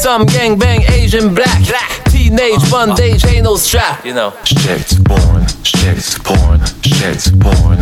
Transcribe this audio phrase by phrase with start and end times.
[0.00, 1.60] Some gang bang Asian black.
[2.10, 4.04] Teenage bondage ain't no strap.
[4.04, 4.32] You know.
[4.44, 7.78] Shit porn, shit porn, shit porn.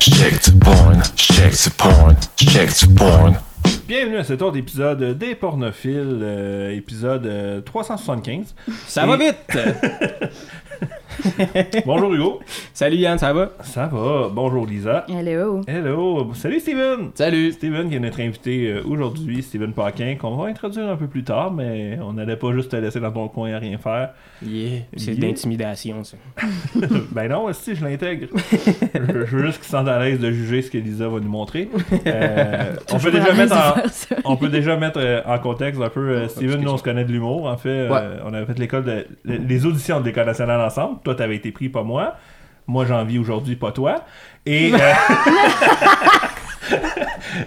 [0.00, 3.36] Shit porn, shit porn, shit porn.
[3.86, 8.54] Bienvenue à cet autre épisode des pornophiles, euh, épisode euh, 375.
[8.88, 9.36] Ça Et- va vite!
[11.86, 12.40] Bonjour Hugo.
[12.72, 13.50] Salut Yann, ça va?
[13.62, 14.28] Ça va.
[14.32, 15.04] Bonjour Lisa.
[15.08, 15.60] Hello.
[15.66, 16.32] Hello.
[16.34, 17.10] Salut Steven.
[17.14, 17.52] Salut!
[17.52, 21.24] Steven qui est notre invité euh, aujourd'hui, Steven Paquin, qu'on va introduire un peu plus
[21.24, 24.10] tard, mais on n'allait pas juste te laisser dans ton coin à rien faire.
[24.44, 25.20] Yeah, c'est Yeah.
[25.20, 26.16] de l'intimidation, ça.
[27.12, 28.28] ben non, si je l'intègre.
[28.94, 31.20] je, je veux juste qu'il se sente à l'aise de juger ce que Lisa va
[31.20, 31.68] nous montrer.
[32.06, 34.16] Euh, on, peut déjà mettre de en, faire ça.
[34.24, 36.00] on peut déjà mettre euh, en contexte un peu.
[36.10, 37.68] euh, Steven, nous on se connaît de l'humour en fait.
[37.90, 40.98] euh, on avait fait l'école de, les auditions de l'école nationale ensemble.
[41.04, 42.14] Toi, t'avais été pris, pas moi.
[42.66, 44.04] Moi, j'en vis aujourd'hui, pas toi.
[44.46, 44.72] Et.
[44.72, 44.78] euh,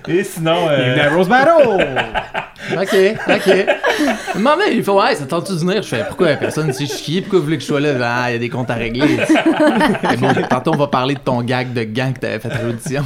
[0.08, 0.68] Et sinon.
[0.70, 1.88] euh, à Rose Battle!
[2.72, 2.95] Ok,
[3.30, 4.38] ok.
[4.40, 5.84] Maman, il fait Ouais, ça tente-tu de venir?
[5.84, 7.92] Je fais Pourquoi personne s'est chié Pourquoi vous voulez que je sois là?
[8.02, 9.17] Ah, il y a des comptes à régler.
[10.19, 13.03] Bon, tantôt, on va parler de ton gag de gang que t'avais fait à l'audition.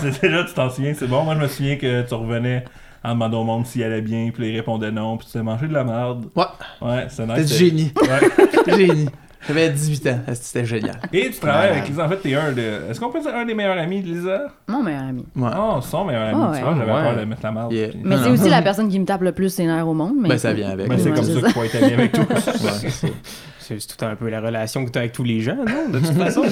[0.00, 1.22] C'est déjà, tu t'en souviens, c'est bon.
[1.22, 2.64] Moi, je me souviens que tu revenais
[3.04, 5.42] en demandant au monde s'il allait bien, puis là, il répondait non, puis tu t'es
[5.42, 6.24] mangé de la merde.
[6.34, 6.44] Ouais,
[6.82, 7.36] Ouais, c'est nice.
[7.36, 7.92] t'es du génie.
[8.02, 8.76] Ouais.
[8.76, 9.08] Génie.
[9.46, 10.20] J'avais 18 ans.
[10.34, 10.98] C'était génial.
[11.12, 12.04] Et tu travailles avec Lisa.
[12.04, 12.90] En fait, t'es un de.
[12.90, 14.46] Est-ce qu'on peut dire un des meilleurs amis de Lisa?
[14.66, 15.24] Mon meilleur ami.
[15.36, 15.50] Ouais.
[15.56, 16.34] Oh, son meilleur ami.
[16.36, 16.62] Ah tu ouais.
[16.62, 17.02] vois, j'avais Ouais.
[17.02, 17.68] peur de mettre la.
[17.70, 17.88] Yeah.
[17.88, 20.14] puis- Mais c'est aussi la personne qui me tape le plus ses nerfs au monde.
[20.20, 20.88] Mais Ben, ça vient avec.
[20.88, 22.16] Mais c'est comme ça qu'il faut être ami avec.
[22.18, 25.90] Ouais, c'est- tout un peu la relation que tu as avec tous les gens, non?
[25.92, 26.42] De toute façon.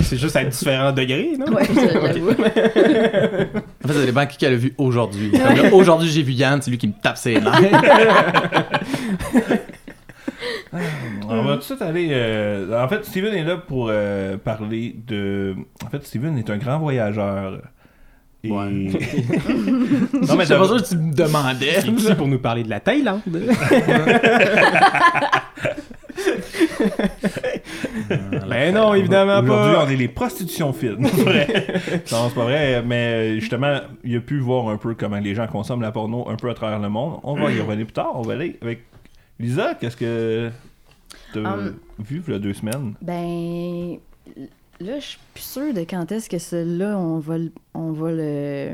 [0.00, 1.46] c'est juste à différents degrés, non?
[1.54, 2.30] Ouais, j'avoue.
[3.84, 5.30] En fait, ça dépend qui qu'elle a vu aujourd'hui.
[5.72, 7.52] Aujourd'hui, j'ai vu Yann, c'est lui qui me tape ses nerfs.
[11.28, 12.08] On va tout de suite aller.
[12.12, 15.54] euh, En fait, Steven est là pour euh, parler de.
[15.84, 17.60] En fait, Steven est un grand voyageur.
[18.44, 18.50] Et...
[18.50, 18.70] Ouais.
[18.70, 21.74] non, mais C'est pas ça que tu me demandais.
[21.84, 23.20] Il est ici pour nous parler de la Thaïlande?
[28.48, 29.84] ben non, évidemment Aujourd'hui, pas.
[29.84, 31.00] on est les prostitutions films.
[31.02, 31.08] Non,
[32.28, 35.82] c'est pas vrai, mais justement, il a pu voir un peu comment les gens consomment
[35.82, 37.18] la porno un peu à travers le monde.
[37.22, 38.12] On va y revenir plus tard.
[38.14, 38.84] On va aller avec
[39.38, 39.74] Lisa.
[39.74, 40.50] Qu'est-ce que
[41.32, 42.94] t'as Um, vu il y a deux semaines?
[43.02, 43.96] Ben.
[44.80, 48.12] Là, je suis plus sûre de quand est-ce que celui-là, on va le, on va
[48.12, 48.68] le,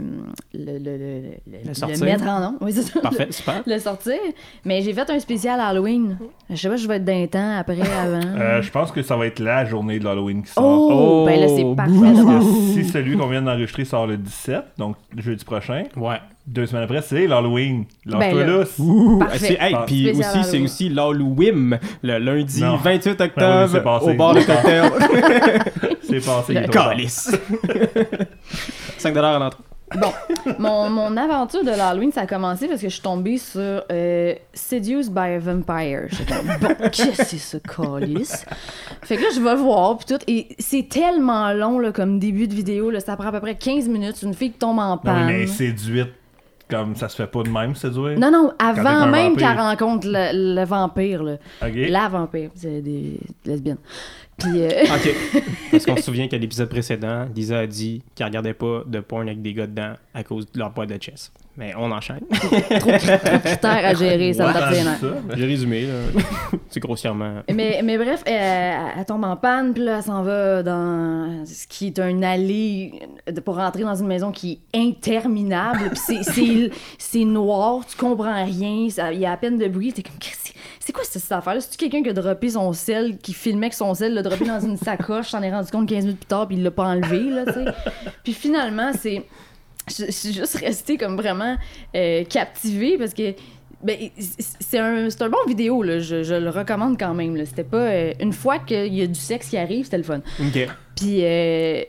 [0.53, 0.99] le, le, le,
[1.47, 2.05] le- le sortir.
[2.05, 2.59] mettre en nom.
[2.61, 3.01] Oui, c'est ça.
[3.01, 3.63] Parfait, super.
[3.67, 4.19] Le sortir.
[4.67, 6.19] Mais j'ai fait un spécial Halloween.
[6.51, 8.21] Je sais pas, si je vais être d'un temps, après, avant.
[8.39, 10.63] Euh, je pense que ça va être la journée de l'Halloween qui sort.
[10.63, 12.39] oh, Oh, ben là, c'est parfait Parce d'abord.
[12.41, 16.19] que si celui qu'on vient d'enregistrer sort le 17, donc jeudi prochain, Ouais.
[16.47, 17.85] Deux semaines après, c'est l'Halloween.
[18.07, 18.45] Ben là.
[18.59, 18.65] là.
[19.23, 19.37] Ah,
[19.69, 22.77] hey, puis aussi, c'est aussi l'Halloween, le lundi Non.
[22.77, 24.11] 28 Ben oui, octobre, c'est passé.
[24.11, 24.91] au bar de cocktail.
[26.03, 26.55] C'est passé.
[26.55, 26.89] tard.
[26.89, 27.31] Calice.
[28.99, 29.63] 5$ à l'entrée.
[30.01, 30.13] Bon,
[30.59, 34.35] mon, mon aventure de l'Halloween, ça a commencé parce que je suis tombée sur euh,
[34.53, 36.07] Seduced by a Vampire.
[36.09, 38.45] J'étais bon, qu'est-ce que c'est ça, calice?
[39.03, 40.23] Fait que là, je vais voir, puis tout.
[40.27, 42.91] Et c'est tellement long, là, comme début de vidéo.
[42.91, 44.21] Là, ça prend à peu près 15 minutes.
[44.23, 45.27] Une fille qui tombe en Non, oui, panne.
[45.27, 46.09] mais séduite,
[46.69, 48.19] comme ça se fait pas de même, séduire.
[48.19, 51.37] Non, non, avant même qu'elle rencontre le, le vampire, là.
[51.63, 51.75] Ok.
[51.89, 53.79] La vampire, c'est des lesbiennes.
[54.39, 55.43] Puis, euh, OK.
[55.71, 59.23] Parce qu'on se souvient qu'à l'épisode précédent, Lisa a dit qu'elle regardait pas de porn
[59.29, 61.33] avec des gars dedans à cause de leur poids de chess.
[61.57, 62.21] Mais on enchaîne.
[62.31, 62.51] trop
[62.91, 65.37] de critères à gérer, ça me tape nerfs.
[65.37, 65.93] J'ai résumé, là.
[66.69, 67.43] C'est grossièrement.
[67.53, 71.67] Mais, mais bref, elle, elle tombe en panne, puis là, elle s'en va dans ce
[71.69, 72.93] qui est un allée
[73.31, 75.91] de- pour rentrer dans une maison qui est interminable.
[75.91, 76.25] Puis
[76.99, 79.93] c'est- noir, tu comprends rien, il y a à peine de bruit.
[79.93, 81.61] T'es comme, Qu'est-ce que c'est- c'est quoi cette affaire-là?
[81.61, 84.61] C'est-tu quelqu'un qui a droppé son sel, qui filmait que son sel, l'a droppé dans
[84.61, 87.31] une sacoche, s'en est rendu compte 15 minutes plus tard, puis il l'a pas enlevé,
[87.31, 87.65] là, tu sais?
[88.25, 89.25] Puis finalement, c'est.
[89.89, 91.57] Je je suis juste restée comme vraiment
[91.95, 93.35] euh, captivée parce que
[93.83, 93.97] ben,
[94.61, 95.99] c'est un, un bon vidéo, là.
[95.99, 97.37] Je, je le recommande quand même.
[97.45, 97.77] C'était pas.
[97.89, 100.21] euh, une fois qu'il y a du sexe qui arrive, c'était le fun.
[100.97, 101.83] Puis euh,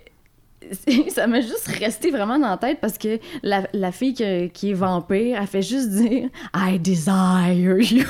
[1.10, 4.72] ça m'a juste resté vraiment dans la tête parce que la, la fille que- qui
[4.72, 8.04] est vampire, elle fait juste dire I desire you.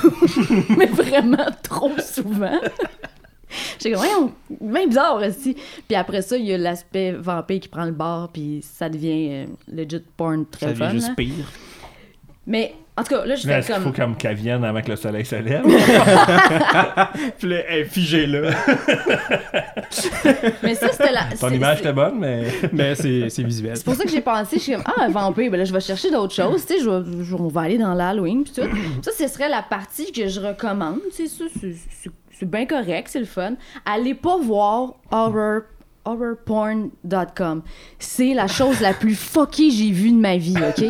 [0.76, 2.58] Mais vraiment trop souvent.
[3.82, 5.56] J'ai comme, voyons, même bizarre aussi.
[5.86, 9.28] Puis après ça, il y a l'aspect vampire qui prend le bar, puis ça devient
[9.30, 10.92] euh, legit porn très Ça devient fun.
[10.92, 11.14] juste là.
[11.16, 11.52] pire.
[12.48, 13.94] Mais en tout cas, là, je fais Est-ce qu'il faut comme.
[13.94, 15.64] comme qu'elle vienne avant que le soleil se lève?
[17.38, 18.50] Puis là, elle est figée là.
[20.62, 21.24] Mais ça, c'était la.
[21.38, 22.44] Ton image était bonne, mais.
[22.72, 23.76] Mais c'est c'est visuel.
[23.76, 25.72] C'est pour ça que j'ai pensé, je suis comme, ah, un vampire, ben là, je
[25.72, 28.52] vais chercher d'autres choses, tu sais, je vais- je- on va aller dans l'Halloween, puis
[28.54, 28.68] tout.
[29.02, 33.08] Ça, ce serait la partie que je recommande, tu sais, ça, c'est- c'est- bien correct,
[33.10, 33.54] c'est le fun.
[33.84, 35.62] Allez pas voir horror
[36.04, 37.62] horrorporn.com.
[37.98, 40.84] C'est la chose la plus fuckée que j'ai vue de ma vie, OK?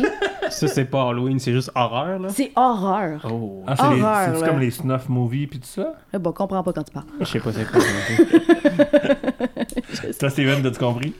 [0.51, 2.29] Ça, c'est pas Halloween, c'est juste horreur, là?
[2.29, 3.25] C'est horreur.
[3.31, 3.63] Oh.
[3.65, 5.93] Ah, c'est comme les snuff movies pis tout ça?
[6.13, 7.07] Eh ben, comprends pas quand tu parles.
[7.19, 7.81] Je sais pas c'est quoi.
[10.19, 11.13] Toi, Steven, t'as-tu compris?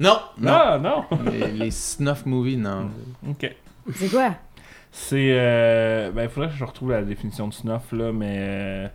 [0.00, 0.52] Non, non.
[0.52, 1.04] Ah, non!
[1.30, 2.90] Les, les snuff movies, non.
[3.30, 3.54] Ok.
[3.94, 4.34] C'est quoi?
[4.90, 5.28] C'est.
[5.38, 6.10] Euh...
[6.10, 8.36] Ben, il faudrait que je retrouve la définition de snuff, là, mais.
[8.40, 8.88] euh,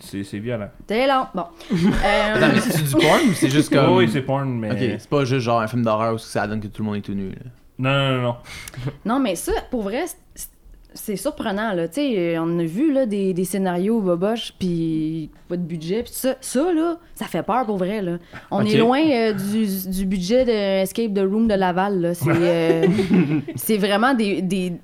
[0.00, 0.68] C'est violent.
[0.86, 1.28] T'es lent.
[1.34, 1.44] Bon.
[1.72, 3.96] Euh, Attends, mais c'est du porn ou c'est juste comme.
[3.96, 4.70] Oui, c'est porn, mais.
[4.72, 6.96] Ok, c'est pas juste genre un film d'horreur où ça donne que tout le monde
[6.96, 7.30] est tout nu.
[7.30, 7.36] Là.
[7.78, 8.36] Non, non, non, non.
[9.04, 10.04] Non, mais ça, pour vrai,
[10.34, 10.50] c'est-
[10.96, 11.88] c'est surprenant, là.
[11.88, 16.12] Tu sais, on a vu, là, des, des scénarios boboches, puis pas de budget, puis
[16.12, 16.36] tout ça.
[16.40, 18.18] Ça, là, ça fait peur, pour vrai, là.
[18.52, 22.14] On est loin euh, du, du budget de Escape the Room de Laval, là.
[22.14, 22.86] C'est euh,
[23.56, 24.40] c'est vraiment des...
[24.40, 24.74] des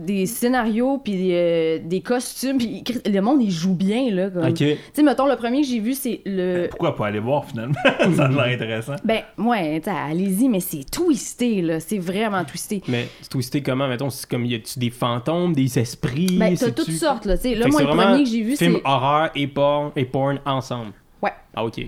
[0.00, 4.44] des scénarios puis euh, des costumes puis le monde il joue bien là comme.
[4.44, 4.54] Ok.
[4.54, 7.74] tu sais mettons le premier que j'ai vu c'est le Pourquoi pas aller voir finalement?
[8.16, 8.94] ça a l'air intéressant.
[9.04, 13.62] ben ouais tu sais, allez-y mais c'est twisté là c'est vraiment twisté Mais c'est twisté
[13.62, 16.36] comment, mettons, c'est comme, y a-tu des fantômes, des esprits?
[16.38, 18.76] ben t'as toutes sortes là tu sais là moi le premier que j'ai vu Film
[18.76, 20.92] c'est horreur et porn, et porn ensemble.
[21.22, 21.32] Ouais.
[21.54, 21.80] Ah, ok.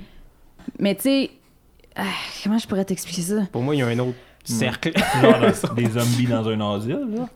[0.79, 1.31] Mais tu sais,
[1.97, 2.03] ah,
[2.43, 3.43] comment je pourrais t'expliquer ça?
[3.53, 4.93] Pour moi, il y a un autre cercle.
[5.21, 7.29] Genre des zombies dans un asile, là.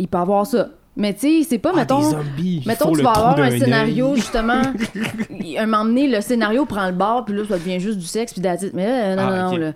[0.00, 0.68] Il peut avoir ça.
[0.96, 2.02] Mais tu sais, c'est pas, Ah, mettons.
[2.02, 2.62] zombies.
[2.66, 4.60] Mettons, tu vas avoir un scénario, justement.
[5.58, 8.32] un moment donné, le scénario prend le bord, puis là, ça devient juste du sexe,
[8.32, 8.74] puis it.
[8.74, 9.52] Mais là, non, Ah, non, non.
[9.54, 9.58] ok.
[9.60, 9.72] Là.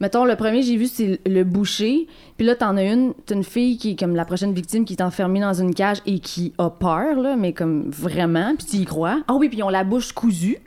[0.00, 2.08] Mettons, le premier j'ai vu, c'est le boucher.
[2.36, 4.94] Puis là, t'en as une, t'as une fille qui est comme la prochaine victime qui
[4.94, 8.76] est enfermée dans une cage et qui a peur, là, mais comme vraiment, puis tu
[8.78, 9.20] y crois.
[9.28, 10.58] Ah oui, puis ils ont la bouche cousue.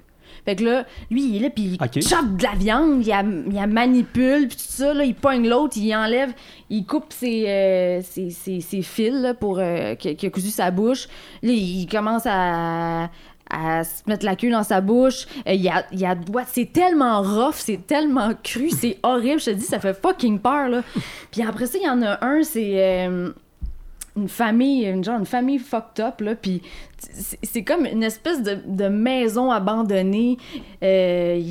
[0.48, 3.22] Fait que là, lui, il est là, puis il chope de la viande, il la,
[3.22, 6.32] il la manipule, puis tout ça, là, il pogne l'autre, il enlève,
[6.70, 10.50] il coupe ses, euh, ses, ses- ses fils là, pour, euh, qui, qui a cousu
[10.50, 11.08] sa bouche.
[11.44, 13.10] Là, il commence à,
[13.50, 15.26] à se mettre la queue dans sa bouche.
[15.48, 16.16] Euh, il y a, il y a.
[16.48, 19.42] C'est tellement rough, c'est tellement cru, c'est horrible.
[19.42, 20.82] Je te dis, ça fait fucking peur, là.
[21.32, 23.10] Puis après ça, il y en a un, c'est...
[24.18, 26.62] une famille, une genre une famille fucked up, là, puis
[27.44, 30.38] c'est comme une espèce de, de maison abandonnée.
[30.84, 31.42] Euh,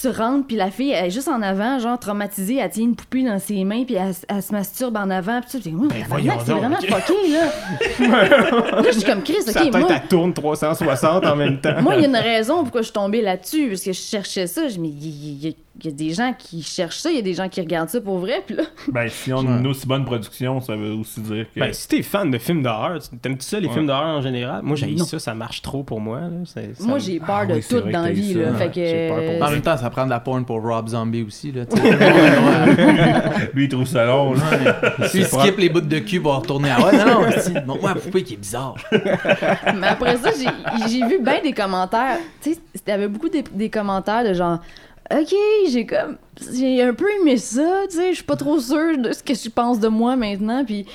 [0.00, 2.96] tu rentres, puis la fille, elle est juste en avant, genre traumatisée, elle tient une
[2.96, 6.08] poupée dans ses mains, puis elle, elle se masturbe en avant, puis tu moi, tabarnak,
[6.08, 8.80] voyons c'est vraiment fucké, là.
[8.80, 11.82] là, je suis comme Chris, ok, tête, moi, elle tourne 360 en même temps.
[11.82, 14.46] moi, il y a une raison pourquoi je suis tombée là-dessus, parce que je cherchais
[14.46, 14.68] ça.
[14.68, 17.18] Je me dis, il y, a- il y des gens qui cherchent ça, il y
[17.18, 19.66] a des gens qui regardent ça pour vrai, puis là, Ben, si on a une
[19.66, 21.60] aussi bonne production, ça veut aussi dire que.
[21.60, 23.72] Ben, si t'es fan de films d'horreur, tu- t'aimes-tu ça, les Ouais.
[23.72, 24.60] films d'horreur en général?
[24.62, 26.20] Moi, j'ai ça, ça marche trop pour moi.
[26.20, 26.28] là.
[26.44, 28.54] Ça moi, j'ai peur Ah de oui, tout dans la vie, là.
[28.54, 29.08] Fait que.
[29.08, 29.52] Peur pour En Ouais.
[29.54, 31.52] même temps, ça prend de la porn pour Rob Zombie aussi.
[31.52, 31.64] Là.
[33.54, 34.40] Lui, il trouve ça long, là.
[34.98, 36.80] Lui, il skip les bouts de cul pour retourner à.
[36.80, 37.20] Ouais, non, non,
[37.66, 38.74] montre-moi la poupée qui est bizarre.
[38.92, 40.30] Mais après ça,
[40.88, 42.18] j'ai- vu bien des commentaires.
[42.42, 44.58] Tu sais, t'avais beaucoup des, des commentaires de genre.
[45.12, 45.34] Ok,
[45.70, 46.16] j'ai comme.
[46.52, 49.34] J'ai un peu aimé ça, tu sais, je suis pas trop sûre de ce que
[49.34, 50.64] je pense de moi maintenant.
[50.64, 50.86] Puis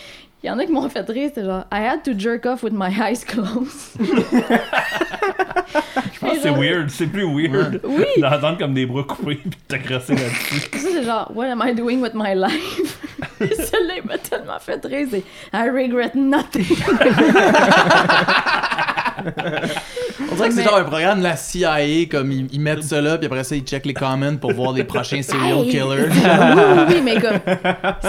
[0.44, 1.66] il y en a qui m'ont fait rire, c'était genre.
[1.72, 4.00] I had to jerk off with my eyes closed.
[6.12, 6.90] Je pense que c'est weird.
[6.90, 8.04] C'est plus weird Oui.
[8.18, 10.60] d'entendre comme des bras coupés puis de t'agrasser là-dessus.
[10.74, 12.98] Ça, c'est genre, what am I doing with my life?
[13.42, 15.24] Il m'a tellement fait rire, c'est
[15.54, 16.66] I regret nothing.
[20.32, 23.02] On dirait que c'est genre un programme de la CIA, comme ils, ils mettent ça
[23.02, 26.08] là, puis après ça, ils checkent les comments pour voir les prochains serial Hey, killers.
[26.10, 27.40] oui, oui, oui, mais comme,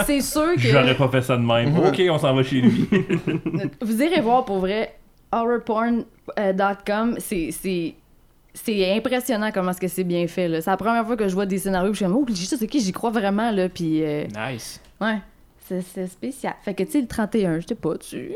[0.05, 0.61] c'est sûr que.
[0.61, 1.77] J'aurais pas fait ça de même.
[1.77, 2.87] Ok, on s'en va chez lui.
[3.81, 4.95] Vous irez voir pour vrai
[5.31, 7.95] horrorporn.com, c'est c'est
[8.53, 10.61] c'est impressionnant comment est-ce que c'est bien fait là.
[10.61, 12.57] C'est la première fois que je vois des scénarios, puis je suis comme oh, ça
[12.57, 14.81] c'est qui, j'y crois vraiment là, puis euh, Nice.
[14.99, 15.19] ouais.
[15.93, 16.53] C'est spécial.
[16.63, 18.31] Fait que, tu sais, le 31, j'étais pas dessus.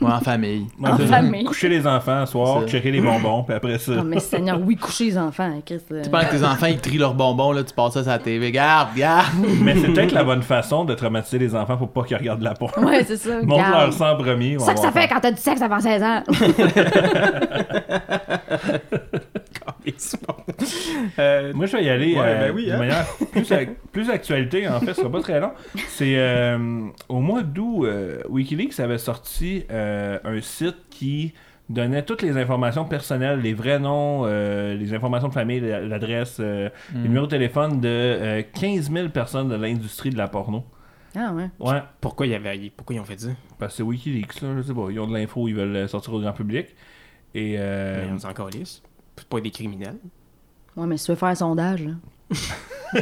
[0.00, 0.66] Ouais, en famille.
[0.82, 1.44] En famille.
[1.44, 3.92] Coucher les enfants soir, checker les bonbons, puis après ça.
[3.98, 5.80] Oh, mais Seigneur, oui, coucher les enfants, hein, Chris.
[5.90, 8.12] euh, Tu penses que tes enfants, ils trient leurs bonbons, là, tu passes ça sur
[8.12, 8.46] la TV.
[8.46, 9.26] Regarde, regarde.
[9.62, 12.54] Mais c'est peut-être la bonne façon de traumatiser les enfants pour pas qu'ils regardent la
[12.54, 12.84] porn.
[12.84, 13.42] Ouais, c'est ça.
[13.42, 14.56] Montre leur sang en premier.
[14.58, 16.22] C'est ça que ça fait quand t'as du sexe avant 16 ans.
[21.18, 22.78] Euh, Moi, je vais y aller Ouais, euh, ben oui, de hein.
[22.78, 25.52] manière plus, ac- plus actualité, en fait, ce sera pas très long.
[25.88, 31.34] C'est euh, au mois d'août, euh, Wikileaks avait sorti euh, un site qui
[31.68, 36.38] donnait toutes les informations personnelles, les vrais noms, euh, les informations de famille, la- l'adresse,
[36.40, 40.64] euh, les numéros de téléphone de euh, 15 000 personnes de l'industrie de la porno.
[41.16, 41.48] Ah ouais.
[41.60, 42.72] Ouais, pourquoi, il y avait...
[42.76, 43.28] pourquoi ils ont fait ça?
[43.58, 44.86] parce que c'est Wikileaks, là, je sais pas.
[44.90, 46.66] Ils ont de l'info, ils veulent sortir au grand public.
[47.36, 48.82] Et euh, Mais on s'en calisse.
[49.16, 49.96] C'est pas des criminels.
[50.76, 51.92] Ouais, mais si tu veux faire un sondage, là.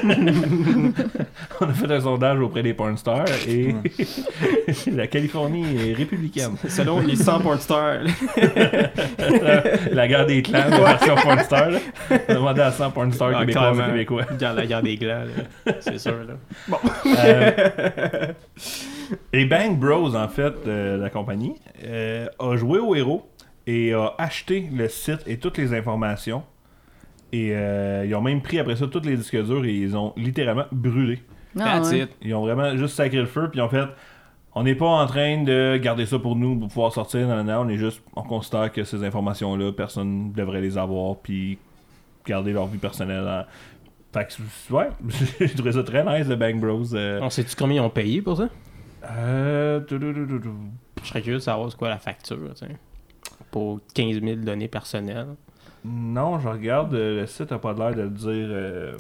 [1.61, 3.75] on a fait un sondage auprès des porn stars et
[4.91, 6.57] la Californie est républicaine.
[6.69, 8.01] Selon les 100 porn stars.
[9.93, 11.71] la guerre des clans, la version porn star.
[11.71, 11.79] là.
[12.11, 13.87] On a demandé à 100 porn stars Ah, québécois clairement.
[13.93, 14.25] québécois.
[14.41, 15.25] La guerre des glands,
[15.67, 15.73] là.
[15.81, 16.17] c'est sûr.
[16.25, 16.79] Là.
[17.07, 18.33] Euh,
[19.33, 21.55] Et Bang Bros, en fait, euh, la compagnie,
[21.85, 23.27] euh, a joué au héros
[23.67, 26.43] et a acheté le site et toutes les informations.
[27.33, 30.13] Et euh, ils ont même pris après ça tous les disques durs et ils ont
[30.17, 31.23] littéralement brûlé.
[31.59, 32.07] Ah, ouais.
[32.23, 33.85] Ils ont vraiment juste sacré le feu, puis ils ont fait
[34.55, 37.69] on n'est pas en train de garder ça pour nous pour pouvoir sortir dans on
[37.71, 41.57] est juste on constate que ces informations là personne ne devrait les avoir puis
[42.27, 43.45] garder leur vie personnelle en-
[44.13, 44.29] fait
[44.69, 44.89] que ouais
[45.41, 48.21] j'ai trouvé ça très nice de Bang Bros euh, On sait-tu combien ils ont payé
[48.21, 48.51] pour ça?
[49.11, 49.81] euh.
[49.89, 52.77] Je serais curieux de savoir c'est quoi la facture, tu sais.
[53.53, 55.29] Pour 15 000 données personnelles.
[55.85, 58.93] non je regarde euh, le site a pas l'air de le dire euh,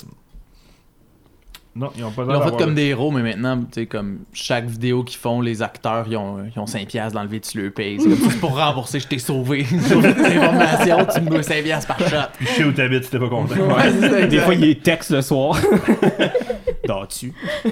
[1.74, 3.86] non ils ont pas Ils l'air ont fait comme des héros, mais maintenant, tu sais,
[3.86, 7.30] comme chaque vidéo qu'ils font, les acteurs, ils ont, ils ont 5$ piastres dans le
[7.30, 7.98] vide, tu le payes.
[7.98, 9.62] C'est comme pour rembourser, je t'ai sauvé.
[9.70, 12.16] Des informations, tu me dois 5$ piastres par shot.
[12.40, 15.22] je sais où t'habites si t'es pas content Ouais, Des fois, il est texte le
[15.22, 15.58] soir.
[16.86, 17.32] Dors-tu?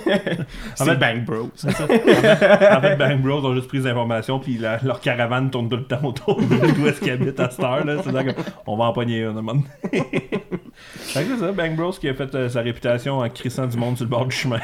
[0.75, 1.51] C'est fait- Bang Bros.
[1.65, 5.77] en fait, Bang Bros ont juste pris des informations, puis la- leur caravane tourne tout
[5.77, 7.85] le temps autour de d'où est-ce qu'ils habitent à cette heure.
[7.85, 7.97] Là.
[8.05, 8.31] C'est là que
[8.67, 9.65] on va en pogner un moment donné.
[9.93, 13.77] Fait que c'est ça, Bang Bros qui a fait euh, sa réputation en crissant du
[13.77, 14.61] monde sur le bord du chemin.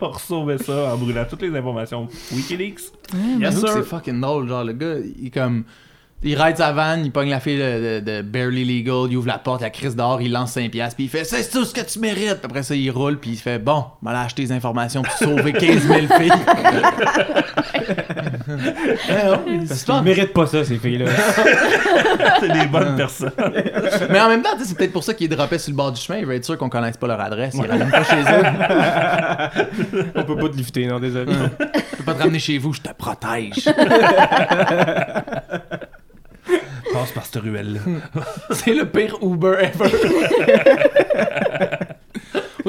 [0.00, 2.08] Ressauver ça en brûlant toutes les informations.
[2.32, 2.80] Wikileaks.
[3.38, 3.68] Yes, que sir.
[3.74, 5.64] C'est fucking drôle, genre le gars, il est comme.
[6.22, 9.26] Il ride sa van, il pogne la fille de, de- de Barely Legal, il ouvre
[9.26, 11.72] la porte, la crise dehors, il lance 5 piastres, puis il fait C'est tout ce
[11.72, 12.34] que tu mérites.
[12.34, 15.52] Puis après ça, il roule, puis il fait Bon, m'aller acheter des informations pour sauver
[15.54, 16.30] 15 000 filles.
[18.50, 21.06] Il- Parce c'est qu'ils pas- méritent pas ça, ces filles-là.
[22.40, 23.32] C'est des bonnes personnes.
[24.10, 26.18] Mais en même temps, c'est peut-être pour ça qu'il droppait sur le bord du chemin.
[26.18, 27.54] Il veut être sûr qu'on connaisse pas leur adresse.
[27.54, 28.42] Il ramène pas chez eux.
[30.16, 31.32] On peut pas te lifter, non, désolé.
[31.32, 33.68] Je peux pas te ramener chez vous, je te protège.
[37.00, 37.80] Passe par cette ruelle-là.
[38.50, 39.90] C'est le pire Uber ever.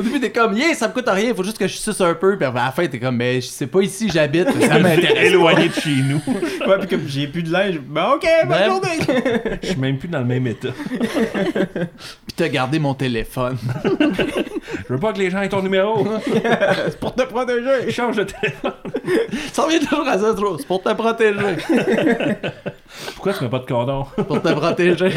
[0.02, 2.16] Au début, t'es comme, yeah, ça me coûte rien, faut juste que je suce un
[2.16, 2.36] peu.
[2.36, 5.30] Puis à la fin, t'es comme, mais je sais pas ici, j'habite, ça m'intéresse.
[5.30, 6.22] Éloigné de chez nous.
[6.68, 9.60] Ouais, puis comme j'ai plus de linge, ben ok, bonne Ben- journée!
[9.62, 10.70] Je suis même plus dans le même état.
[10.92, 13.58] Puis t'as gardé mon téléphone.
[14.88, 16.08] Je veux pas que les gens aient ton numéro.
[16.86, 17.92] C'est pour te protéger!
[17.92, 18.74] Change de téléphone.
[19.54, 20.58] Ça revient toujours à ça, trop.
[20.58, 21.58] C'est pour te protéger.
[23.16, 24.06] Pourquoi tu mets pas de condom?
[24.28, 25.10] Pour te protéger.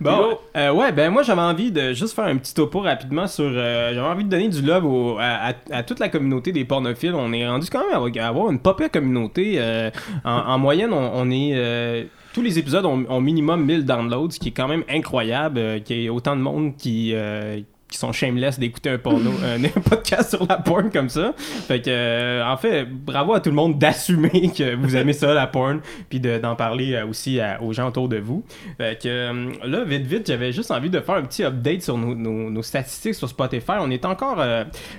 [0.00, 3.44] Bon, euh, ouais, ben moi j'avais envie de juste faire un petit topo rapidement sur.
[3.44, 6.64] euh, j'avais envie de donner du love au- à, à- à toute la communauté des
[6.64, 7.12] pornophiles.
[7.14, 9.54] On est rendu quand même à avoir une pire communauté.
[9.58, 9.90] euh,
[10.24, 11.52] en, en moyenne, on, on est.
[11.54, 15.58] euh, tous les épisodes ont, ont minimum 1000 downloads, ce qui est quand même incroyable.
[15.58, 17.10] euh, qu'il y ait autant de monde qui.
[17.14, 17.60] euh,
[17.90, 21.34] qui sont shameless d'écouter un porno, un, un podcast sur la porn comme ça.
[21.36, 25.34] Fait que, euh, en fait, bravo à tout le monde d'assumer que vous aimez ça,
[25.34, 28.44] la porn, puis de- d'en parler euh, aussi à- aux gens autour de vous.
[28.78, 31.98] Fait que euh, là, vite, vite, j'avais juste envie de faire un petit update sur
[31.98, 33.72] nos, nos- nos statistiques sur Spotify.
[33.80, 34.42] On est encore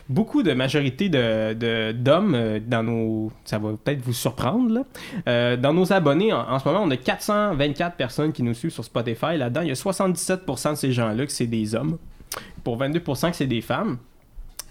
[0.10, 3.32] beaucoup de majorité de- d'hommes dans nos.
[3.46, 4.84] Ça va peut-être vous surprendre,
[5.26, 5.58] là.
[5.58, 8.84] Dans nos abonnés, en, en ce moment, on a 424 personnes qui nous suivent sur
[8.84, 9.38] Spotify.
[9.38, 11.98] Là-dedans, il y a 77% de ces gens-là que c'est des hommes.
[12.64, 13.98] Pour 22% que c'est des femmes.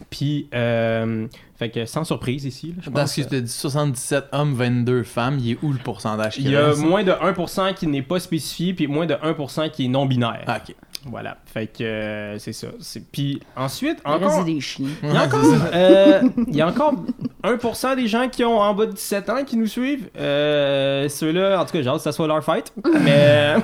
[0.09, 1.27] Puis, euh,
[1.59, 3.11] fait que sans surprise ici, là, je Dans pense.
[3.11, 6.45] ce que je te dis, 77 hommes, 22 femmes, il est où le pourcentage qui
[6.45, 9.85] Il y a moins de 1% qui n'est pas spécifié, puis moins de 1% qui
[9.85, 10.45] est non-binaire.
[10.47, 10.75] Ah, ok.
[11.07, 11.37] Voilà.
[11.47, 12.69] Fait que euh, c'est ça.
[12.81, 14.45] C'est- Puis ensuite, encore.
[14.45, 14.89] des chiens.
[15.03, 15.41] Il y a encore,
[15.75, 16.95] euh, il y a encore
[17.43, 20.09] 1% des gens qui ont en bas de 17 ans qui nous suivent.
[20.19, 22.73] Euh, Ceux-là, en tout cas, j'ai hâte que ça soit leur fight.
[23.03, 23.55] Mais,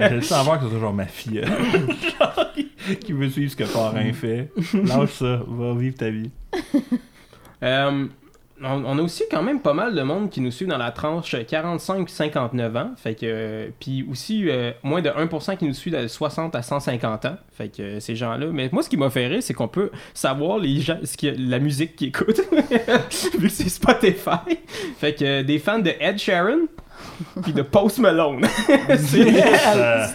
[0.00, 1.40] J'ai le savoir que c'est genre ma fille
[3.00, 4.50] qui veut suivre ce que parrain fait.
[4.74, 6.30] Lâche ça, va vivre ta vie.
[7.62, 8.06] euh,
[8.62, 10.90] on, on a aussi quand même pas mal de monde qui nous suit dans la
[10.92, 12.90] tranche 45-59 ans.
[12.96, 16.62] Fait que, euh, puis aussi euh, moins de 1% qui nous suit de 60 à
[16.62, 17.36] 150 ans.
[17.52, 18.46] Fait que euh, ces gens-là.
[18.52, 21.30] Mais moi, ce qui m'a fait rire, c'est qu'on peut savoir les gens, ce qui,
[21.32, 22.40] la musique qu'ils écoutent,
[23.38, 24.58] vu que c'est Spotify.
[24.98, 26.66] Fait que des fans de Ed Sheeran,
[27.42, 28.44] puis de Post Malone.
[28.98, 29.44] C'est-
[29.76, 30.06] Euh,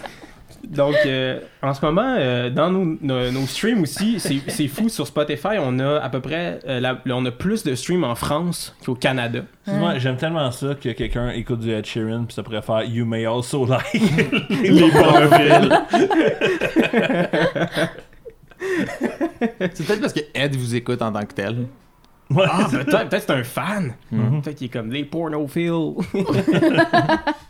[0.70, 4.88] donc, euh, en ce moment, euh, dans nos, nos- nos streams aussi, c'est c'est fou.
[4.88, 8.14] Sur Spotify, on a à peu près, euh, la- on a plus de streams en
[8.14, 9.40] France qu'au Canada.
[9.66, 13.04] Moi, j'aime tellement ça que quelqu'un écoute du Ed Sheeran puis ça pourrait faire You
[13.04, 13.92] may also like
[14.62, 15.78] les pornophiles.
[18.60, 21.66] C'est peut-être parce que Ed vous écoute en tant que tel.
[22.30, 23.94] Ouais, Ah, peut-être peut c'est un fan.
[24.10, 25.94] Peut-être qu'il est comme les pornophiles.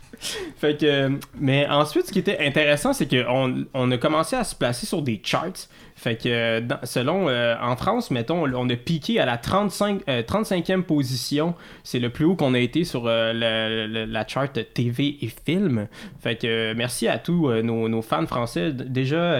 [0.57, 4.55] fait que, mais ensuite, ce qui était intéressant, c'est qu'on on a commencé à se
[4.55, 5.67] placer sur des charts.
[6.01, 10.01] Fait que euh, dans- selon euh, en France, mettons, on a piqué à la 35,
[10.09, 11.53] euh, 35e position.
[11.83, 13.33] C'est le plus haut qu'on a été sur euh,
[14.07, 15.87] la charte TV et film.
[16.19, 18.71] Fait que euh, merci à tous nos, nos fans français.
[18.71, 19.37] Déjà,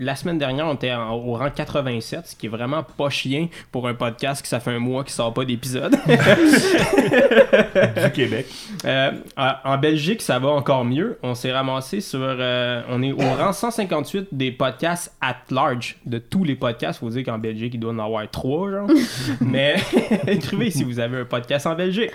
[0.00, 3.46] la semaine dernière, on était en- au rang 87, ce qui est vraiment pas chien
[3.70, 5.94] pour un podcast qui ça fait un mois qui sort pas d'épisode.
[8.04, 8.46] du Québec.
[9.36, 11.18] En Belgique, ça va encore mieux.
[11.22, 12.18] On s'est ramassé sur.
[12.20, 15.91] on est au rang 158 des podcasts at large.
[16.06, 18.88] De tous les podcasts, faut dire qu'en Belgique, il doit en avoir trois, genre.
[19.40, 19.76] Mais
[20.26, 22.10] écrivez si vous avez un podcast en Belgique.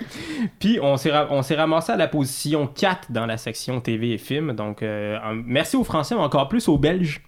[0.58, 4.12] Puis on s'est, ra- on s'est ramassé à la position 4 dans la section TV
[4.12, 4.52] et films.
[4.54, 7.20] Donc euh, en- merci aux Français, mais encore plus aux Belges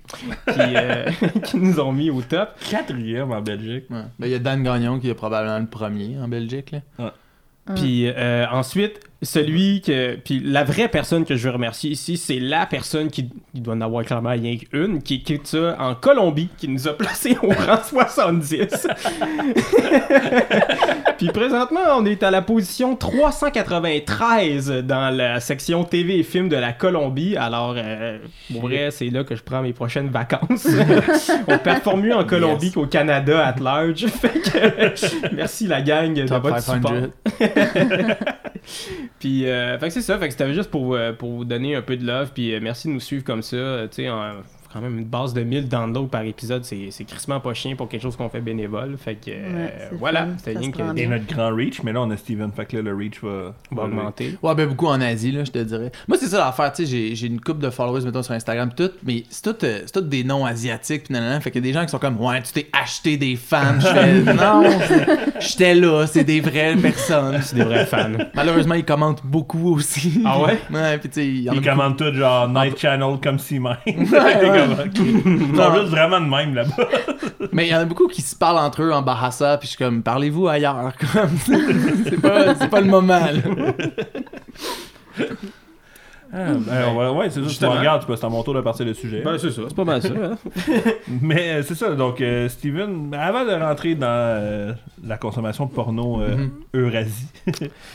[0.46, 1.04] qui, euh,
[1.44, 2.50] qui nous ont mis au top.
[2.70, 3.84] Quatrième en Belgique.
[3.90, 4.02] Ouais.
[4.18, 6.72] Ben, Il y a Dan Gagnon qui est probablement le premier en Belgique.
[6.98, 7.12] Là.
[7.76, 10.16] Puis euh, ensuite, celui que.
[10.16, 13.28] Puis la vraie personne que je veux remercier ici, c'est la personne qui.
[13.54, 16.96] Il doit en avoir clairement rien qu'une, qui écrit ça en Colombie, qui nous a
[16.96, 18.86] placé au rang 70.
[21.18, 26.56] Puis présentement, on est à la position 393 dans la section TV et films de
[26.56, 27.36] la Colombie.
[27.36, 28.18] Alors, euh,
[28.52, 30.66] pour vrai, c'est là que je prends mes prochaines vacances.
[31.48, 32.74] on performe mieux en Colombie Yes.
[32.74, 34.06] qu'au Canada at large.
[34.06, 36.92] fait que merci la gang de votre support.
[38.64, 38.90] 500.
[39.18, 40.18] Puis, euh, fait que c'est ça.
[40.18, 42.32] Fait que c'était juste pour, euh, pour vous donner un peu de love.
[42.34, 43.88] Puis, euh, merci de nous suivre comme ça.
[43.90, 44.10] Tu sais,
[44.72, 47.88] quand même une base de 1000 downloads par épisode, c'est c'est crissement pas chien pour
[47.88, 48.96] quelque chose qu'on fait bénévole.
[48.98, 50.20] Fait que, euh, Ouais, c'est voilà.
[50.26, 50.28] fun.
[50.38, 51.08] C'était rien que Et bien.
[51.08, 52.50] notre grand reach, mais là, on a Steven.
[52.52, 54.38] Fait que là, le reach va, va augmenter.
[54.42, 55.90] Ouais, ben beaucoup en Asie, là, je te dirais.
[56.08, 58.70] Moi, c'est ça l'affaire, tu sais, j'ai- j'ai une coupe de followers, mettons, sur Instagram,
[58.76, 61.68] tout, mais c'est tout, euh, c'est tout des noms asiatiques, pis nanana, fait qu'il y
[61.68, 63.80] a des gens qui sont comme, ouais, tu t'es acheté des fans.
[63.80, 67.40] Je fais, non, c'est- j'étais là, c'est des vraies personnes.
[67.42, 68.10] C'est des vrais fans.
[68.34, 70.22] Malheureusement, ils commentent beaucoup aussi.
[70.24, 70.58] Ah ouais?
[70.70, 73.58] Ouais, pis tu sais, Ils commandent tout genre Night Channel comme si
[74.66, 74.90] même.
[74.94, 75.64] Ils ouais.
[75.64, 76.76] sont juste vraiment de même là-bas.
[77.52, 79.70] Mais il y en a beaucoup qui se parlent entre eux en Bahasa, puis je
[79.76, 81.30] suis comme, parlez-vous ailleurs, comme,
[82.04, 83.72] c'est pas, c'est pas le moment, là.
[86.32, 87.34] Ah, ben, va- ouais, c'est ça.
[87.34, 87.72] Tu me Justement.
[87.72, 89.20] regardes, c'est à mon tour de partir le sujet.
[89.24, 89.62] Ben, c'est ça.
[89.66, 90.10] C'est pas mal ça.
[90.10, 90.38] hein.
[91.20, 94.72] Mais euh, c'est ça, donc euh, Steven, avant de rentrer dans euh,
[95.04, 96.50] la consommation de porno euh, Mhm.
[96.72, 97.26] Eurasie,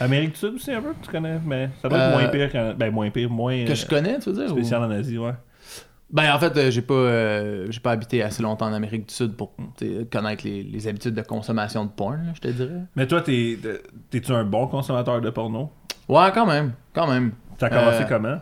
[0.02, 2.74] Amérique du Sud aussi un peu, tu connais, mais ça doit être moins pire, qu'en-
[2.78, 4.54] ben moins pire, moins Que euh, je connais, tu veux dire?
[4.54, 5.32] ou- spécial en Asie, ouais.
[6.12, 9.14] Ben en fait, euh, j'ai pas euh, j'ai pas habité assez longtemps en Amérique du
[9.14, 9.54] Sud pour
[10.12, 12.82] connaître les, les habitudes de consommation de porn, là, je te dirais.
[12.96, 13.58] Mais toi, t'es-
[14.12, 15.72] t'es-tu un bon consommateur de porno?
[16.08, 17.32] Ouais, quand même, quand même.
[17.58, 18.38] T'as commencé Euh, comment?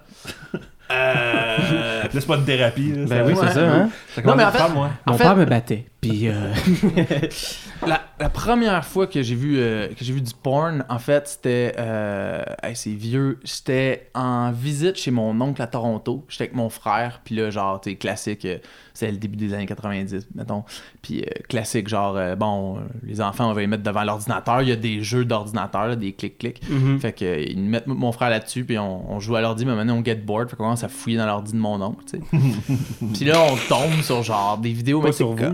[0.91, 2.03] Euh...
[2.11, 3.05] C'est pas de thérapie, là.
[3.07, 3.89] Ben oui, c'est ça, hein.
[4.09, 4.89] Ça Non, mais en commence fait- par moi.
[5.05, 5.85] En Mon fait- père me battait.
[6.09, 6.53] Puis, euh,
[7.85, 11.27] La, la première fois que j'ai vu euh, que j'ai vu du porn, en fait,
[11.27, 16.55] c'était euh, hey, c'est vieux, j'étais en visite chez mon oncle à Toronto, j'étais avec
[16.55, 18.59] mon frère, puis là genre tu classique, euh,
[18.93, 20.63] c'est le début des années 90 mettons,
[21.01, 24.71] puis euh, classique genre bon, les enfants on va les mettre devant l'ordinateur, il y
[24.71, 26.61] a des jeux d'ordinateur, des clics clics.
[26.69, 27.01] mhm.
[27.01, 29.97] Fait que ils mettent mon frère là-dessus, puis on, on joue à l'ordi, mais maintenant
[29.97, 32.23] on get bored, fait qu'on commence à fouiller dans l'ordi de mon oncle, tu sais.
[33.13, 35.53] puis là on tombe sur genre des vidéos pas mais sur vous, comme-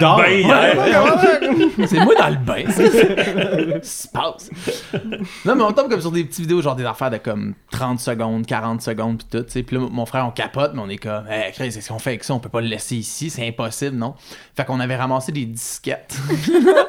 [0.00, 0.16] dors.
[0.18, 1.86] bain hier.
[1.86, 2.62] C'est moi dans le bain.
[2.70, 4.50] c'est- Qu'est-ce qui se passe?
[5.44, 8.00] Non, mais on tombe comme sur des petites vidéos, genre des affaires de comme 30
[8.00, 9.62] secondes, 40 secondes, puis tout, tu sais.
[9.62, 12.10] Puis là, mon frère, on capote, mais on est comme, hey, Chris, qu'est-ce qu'on fait
[12.10, 12.34] avec ça?
[12.34, 14.14] On peut pas le laisser ici, c'est impossible, non?
[14.56, 16.16] Fait qu'on avait ramassé des disquettes.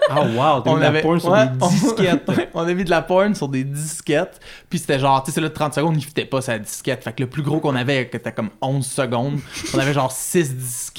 [0.10, 2.30] Ah, wow, t'as on mis la porn sur ouais, des on- disquettes.
[2.54, 4.40] on a mis de la porn sur des disquettes.
[4.70, 7.04] Puis c'était genre, tu sais, celle-là de 30 secondes, il fitait pas sa disquette.
[7.04, 9.40] Fait que le plus gros qu'on avait, c'était comme 11 secondes,
[9.74, 10.99] on avait genre 6 disquettes.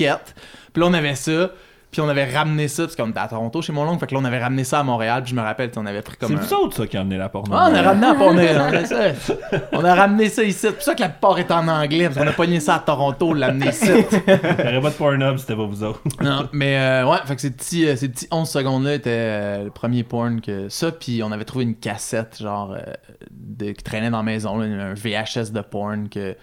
[0.72, 1.50] Puis là, on avait ça.
[1.90, 3.98] Puis on avait ramené ça, parce qu'on était à Toronto chez mon oncle.
[3.98, 5.22] Fait que là, on avait ramené ça à Montréal.
[5.24, 6.58] Puis je me rappelle, on avait pris comme C'est un...
[6.58, 7.52] vous autres, ça, qui a amené la porno.
[7.52, 9.34] Ah, on a ramené à on a, on a ça.
[9.72, 10.58] On a ramené ça ici.
[10.60, 12.04] C'est pour ça que la plupart est en anglais.
[12.04, 13.90] Parce qu'on a pogné ça à Toronto, l'a ici.
[13.90, 16.00] Aurait pas de Pornhub, c'était pas vous autres.
[16.20, 19.64] Non, mais euh, ouais, fait que ces petits, euh, ces petits 11 secondes-là étaient euh,
[19.64, 22.92] le premier porn que ça, puis on avait trouvé une cassette, genre, euh,
[23.32, 26.36] de, qui traînait dans la maison, là, un VHS de porn que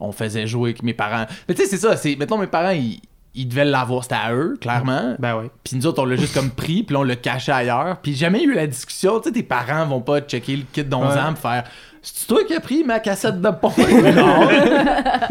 [0.00, 1.26] on faisait jouer avec mes parents.
[1.48, 3.00] Mais tu sais, c'est ça, c'est, mettons, mes parents, ils,
[3.34, 5.16] ils devaient l'avoir, c'était à eux, clairement.
[5.18, 5.46] Ben oui.
[5.64, 7.98] Puis nous autres, on l'a juste comme pris, puis là, on l'a caché ailleurs.
[8.02, 11.12] Puis jamais eu la discussion, tu sais, tes parents vont pas checker le kit d'11
[11.14, 11.18] Ouais.
[11.20, 11.64] ans pour faire...
[12.00, 13.74] C'est toi qui as pris ma cassette de porn?
[14.14, 14.48] non.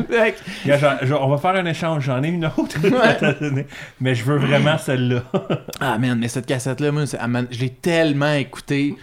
[1.22, 2.80] On va faire un échange, j'en ai une autre.
[3.40, 3.66] donner.
[4.02, 5.24] Mais je veux vraiment celle-là.
[5.80, 8.96] Ah man, mais cette cassette-là, moi, je l'ai tellement écoutée.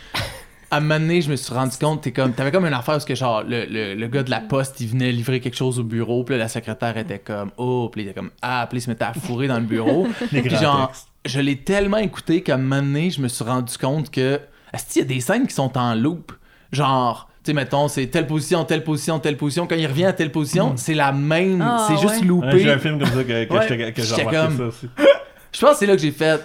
[0.74, 2.94] À un moment donné, je me suis rendu compte, t'es comme, t'avais comme une affaire
[2.94, 5.78] parce que genre, le, le, le gars de la poste, il venait livrer quelque chose
[5.78, 8.78] au bureau, puis là, la secrétaire était comme, oh, puis il était comme, ah, puis
[8.78, 10.08] il se mettait à fourrer dans le bureau.
[10.32, 11.06] Les puis genre, textes.
[11.26, 14.40] je l'ai tellement écouté qu'à un moment donné, je me suis rendu compte que,
[14.72, 16.32] est-ce qu'il y a des scènes qui sont en loop?
[16.72, 19.68] Genre, Tu sais, mettons, c'est telle position, telle position, telle position.
[19.68, 21.62] Quand il revient à telle position, c'est la même.
[21.62, 22.26] Ah, c'est juste ouais.
[22.26, 22.46] loopé.
[22.48, 23.92] Ouais, J'ai un film comme ça que, que Ouais.
[23.92, 24.88] que j'ai comme- ça aussi.
[25.52, 26.40] Je pense que c'est là que j'ai fait.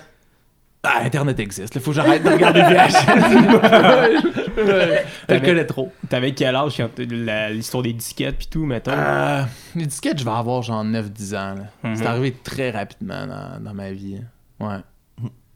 [0.84, 1.76] Ah, Internet existe.
[1.76, 4.24] Il faut que j'arrête de regarder VHS.
[5.30, 5.92] Je le connais trop.
[6.08, 8.92] T'avais quel âge quand l'histoire des disquettes pis tout, mettons?
[8.94, 9.44] Euh,
[9.76, 11.56] les disquettes, je vais avoir genre 9-10 ans.
[11.56, 11.63] là.
[11.89, 11.96] Mhm.
[11.96, 14.22] C'est arrivé très rapidement dans, dans ma vie.
[14.60, 14.78] Ouais.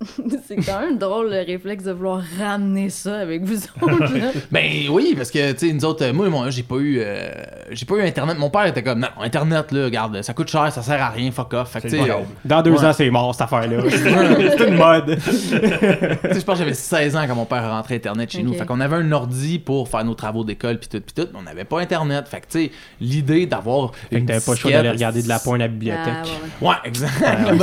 [0.47, 4.13] c'est quand même drôle le réflexe de vouloir ramener ça avec vous autres.
[4.15, 4.31] là.
[4.51, 7.29] Ben oui, parce que, tu sais, nous autres, moi, moi j'ai pas eu euh,
[7.71, 8.37] j'ai pas eu Internet.
[8.37, 11.31] Mon père était comme, non, Internet, là, regarde, ça coûte cher, ça sert à rien,
[11.31, 11.71] fuck off.
[11.71, 12.13] Fait que, euh.
[12.45, 12.85] Dans deux Ouais.
[12.85, 13.83] ans, c'est mort, cette affaire-là.
[13.89, 15.17] c'est une mode.
[15.17, 18.43] tu sais, je pense que j'avais 16 ans quand mon père est rentré Internet chez
[18.43, 18.53] nous.
[18.53, 21.39] Fait qu'on avait un ordi pour faire nos travaux d'école, puis tout, puis tout, mais
[21.39, 22.27] on n'avait pas Internet.
[22.27, 23.93] Fait que, tu sais, l'idée d'avoir.
[23.95, 26.01] Fait que une t'avais pas le choix d'aller regarder de la pointe à la bibliothèque.
[26.07, 26.23] Ah,
[26.61, 26.69] ouais, ouais.
[26.69, 27.11] Ouais, exact.
[27.21, 27.57] Ouais,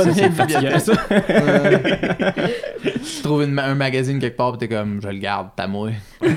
[2.83, 5.91] Tu trouves une un magazine quelque part, t'es comme, je le garde, t'as moi.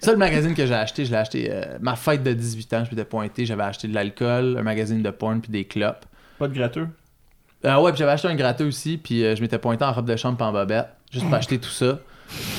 [0.00, 2.84] Ça, le magazine que j'ai acheté, je l'ai acheté euh, ma fête de 18 ans,
[2.84, 6.06] je m'étais pointé, j'avais acheté de l'alcool, un magazine de porn puis des clopes.
[6.38, 6.88] Pas de gratteux?
[7.66, 10.08] Euh, ouais, puis j'avais acheté un gratteux aussi, puis euh, je m'étais pointé en robe
[10.08, 11.98] de chambre pis en bobette, juste pour acheter tout ça.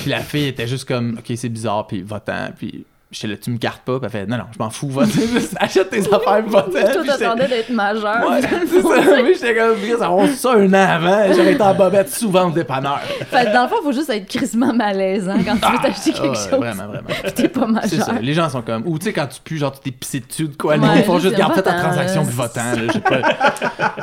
[0.00, 3.50] Puis la fille était juste comme, ok, c'est bizarre, puis va-t'en, puis j'étais là, tu
[3.50, 6.42] me cartes pas, puis elle fait, non, non, je m'en fous, juste achète tes affaires,
[6.44, 8.28] Puis j'étais- t'attendais d'être majeur.
[8.28, 8.88] Ouais, c'est ça.
[9.22, 11.32] Mais j'étais comme, ça va ça un an avant.
[11.34, 13.00] J'aurais été en bobette souvent au dépanneur.
[13.30, 16.36] Fait que dans le fond, faut juste être crissement malaisant quand tu veux t'acheter quelque
[16.36, 16.58] Ah, chose.
[16.58, 17.08] Vraiment, vraiment.
[17.24, 18.06] Pis t'es pas C'est ça.
[18.06, 18.22] majeur.
[18.22, 18.82] Les gens sont comme.
[18.86, 20.76] Ou tu sais, quand tu pues, genre, tu t'es pissé dessus de quoi.
[20.76, 22.48] Ils font juste juste, garde, fais ta transaction, puis là,
[22.94, 23.20] je pas.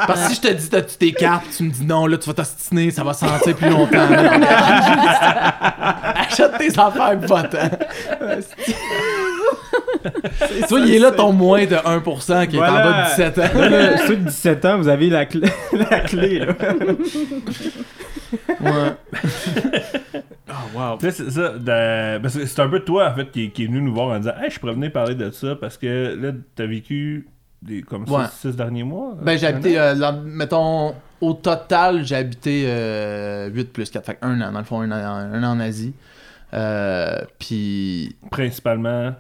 [0.08, 2.28] Parce que si je te dis, t'as-tu tes cartes, tu me dis non, là, tu
[2.28, 3.98] vas t'ostiner, ça va sentir plus longtemps.
[6.16, 7.70] Achète tes affaires, puis va-t'en.
[10.02, 13.38] Tu vois, il est là ton moins de 1% qui est en bas de 17
[13.38, 13.60] ans.
[13.60, 16.54] Là, là, ceux de 17 ans, vous avez la clé, la clé là.
[18.62, 18.94] Ouais.
[20.50, 20.98] Oh, wow.
[21.02, 21.50] C'est ça.
[21.50, 24.08] de- parce que c'est un peu toi, en fait, qui, qui est venu nous voir
[24.16, 27.28] en disant Hey, je pourrais venir parler de ça parce que là, t'as vécu
[27.62, 28.26] des, comme Ouais.
[28.42, 29.16] 6 derniers mois.
[29.22, 34.06] Ben, j'ai habité, euh, mettons, au total, j'ai habité euh, 8 plus 4.
[34.06, 34.96] Fait un an, dans le fond, un an,
[35.34, 35.94] un an en Asie.
[36.54, 39.14] Euh, puis, Principalement.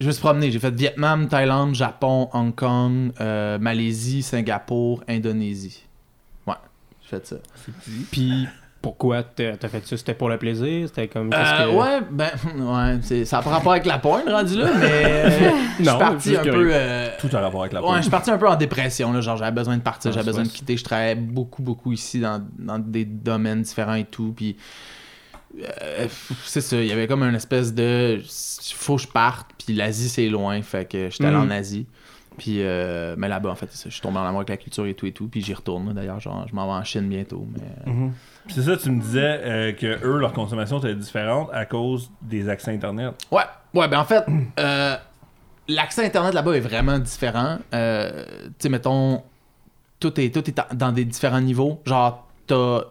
[0.00, 0.50] je me suis promené.
[0.50, 5.84] J'ai fait Vietnam, Thaïlande, Japon, Hong Kong, euh, Malaisie, Singapour, Indonésie.
[6.46, 6.54] Ouais,
[7.02, 7.36] j'ai fait ça.
[8.10, 8.48] Puis
[8.82, 9.96] pourquoi t'as fait ça?
[9.96, 10.88] C'était pour le plaisir?
[10.88, 11.30] C'était comme.
[11.32, 14.70] Euh, que- Ouais, ben, ouais, c'est- ça n'a pas rapport avec la pointe rendu là,
[14.78, 16.68] mais je suis Non, parti un peu.
[16.72, 17.96] euh, Tout a rapport avec la Ouais, pointe.
[17.98, 20.26] je suis parti un peu en dépression, là, genre j'avais besoin de partir, Ah, j'avais
[20.26, 24.32] besoin de quitter, je travaillais beaucoup, beaucoup ici dans, dans des domaines différents et tout,
[24.36, 24.56] puis
[25.82, 26.06] euh,
[26.44, 28.20] c'est ça, il y avait comme une espèce de
[28.74, 31.86] faut que je parte, puis l'Asie c'est loin, fait que j'étais allé en Asie,
[32.38, 34.94] puis euh, mais là-bas en fait, je suis tombé en amour avec la culture et
[34.94, 37.92] tout et tout, puis j'y retourne d'ailleurs, genre je m'en vais en Chine bientôt, mais
[37.92, 38.12] Mhm.
[38.46, 42.10] Puis C'est ça, tu me disais euh, que eux, leur consommation était différente à cause
[42.20, 43.14] des accès Internet.
[43.30, 44.22] Ouais, ouais, ben en fait,
[44.60, 44.96] euh,
[45.66, 47.58] l'accès Internet là-bas est vraiment différent.
[47.72, 49.22] Euh, tu sais, mettons,
[49.98, 51.80] tout est, tout est dans des différents niveaux.
[51.86, 52.82] Genre, t'as,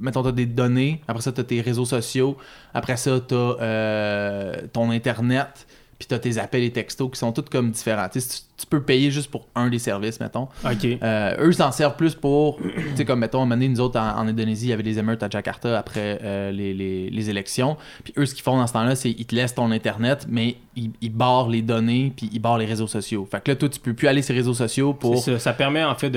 [0.00, 2.36] mettons, t'as des données, après ça, t'as tes réseaux sociaux,
[2.74, 5.66] après ça, t'as euh, ton Internet,
[5.98, 8.06] puis t'as tes appels et textos qui sont tous comme différents.
[8.10, 10.48] Tu peux payer juste pour un des services, mettons.
[10.64, 10.84] Ok.
[11.02, 13.78] Euh, eux s'en servent plus pour, tu sais, comme mettons, à un moment donné, nous
[13.80, 17.08] autres en, en Indonésie, il y avait des émeutes à Jakarta après euh, les, les-
[17.10, 17.76] les élections.
[18.04, 20.56] Puis eux, ce qu'ils font dans ce temps-là, c'est qu'ils te laissent ton Internet, mais
[20.76, 23.26] ils, ils barrent les données, puis ils barrent les réseaux sociaux.
[23.30, 25.18] Fait que là, toi, tu peux plus aller sur les réseaux sociaux pour.
[25.22, 26.10] Ça, ça permet en fait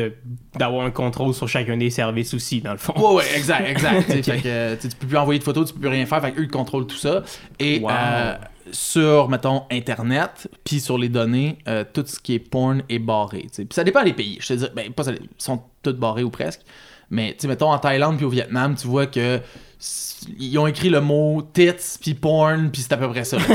[0.58, 2.94] d'avoir un contrôle sur chacun des services aussi, dans le fond.
[2.98, 4.02] Ouais, ouais, exact, exact.
[4.24, 6.22] Fait que tu peux plus envoyer de photos, tu peux plus rien faire.
[6.22, 7.24] Fait qu'eux, ils contrôlent tout ça.
[7.60, 7.90] Et Wow.
[7.92, 8.36] euh,
[8.72, 13.48] sur, mettons, Internet, puis sur les données, euh, tout ce qui est porn est barré.
[13.54, 14.38] Puis ça dépend des pays.
[14.40, 16.62] Je te dis, ben, pas ils sont tous barrés ou presque.
[17.10, 19.42] Mais, tu mettons, en Thaïlande puis au Vietnam, tu vois que
[20.38, 23.38] ils ont écrit le mot tits puis porn puis c'est à peu près ça.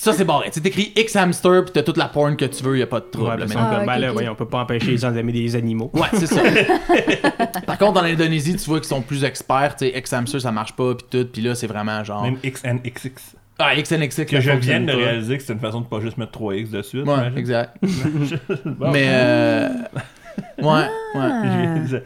[0.00, 0.50] ça c'est barré.
[0.50, 3.00] Tu t'écris X hamster puis t'as toute la porn que tu veux, y a pas
[3.00, 3.28] de trouble.
[3.30, 5.56] Ouais, là, mais- Ah, ben là, voyons, on peut pas empêcher les gens d'aimer des
[5.56, 5.90] animaux.
[5.94, 6.42] Ouais, c'est ça.
[7.66, 9.76] Par contre, en Indonésie, tu vois qu'ils sont plus experts.
[9.76, 11.28] Tu sais, X-Hamster, ça marche pas, puis tout.
[11.32, 12.22] Puis là, c'est vraiment genre.
[12.22, 13.36] Même XNXX.
[13.58, 16.32] Ah, XNXX, Que je viens de réaliser que c'est une façon de pas juste mettre
[16.38, 17.06] 3X de suite.
[17.06, 17.76] Ouais, exact.
[18.64, 18.90] Bon.
[18.90, 19.68] Mais, euh...
[20.58, 21.82] ouais, ouais.
[21.86, 21.96] Je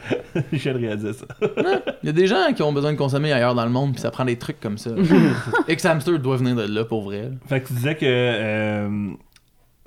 [0.53, 1.27] je viens de réaliser ça.
[2.03, 4.01] Il y a des gens qui ont besoin de consommer ailleurs dans le monde, puis
[4.01, 4.91] ça prend des trucs comme ça.
[5.69, 7.31] X-Hamster doit venir de là, pour vrai.
[7.49, 8.05] Fait que tu disais que.
[8.07, 9.11] Euh,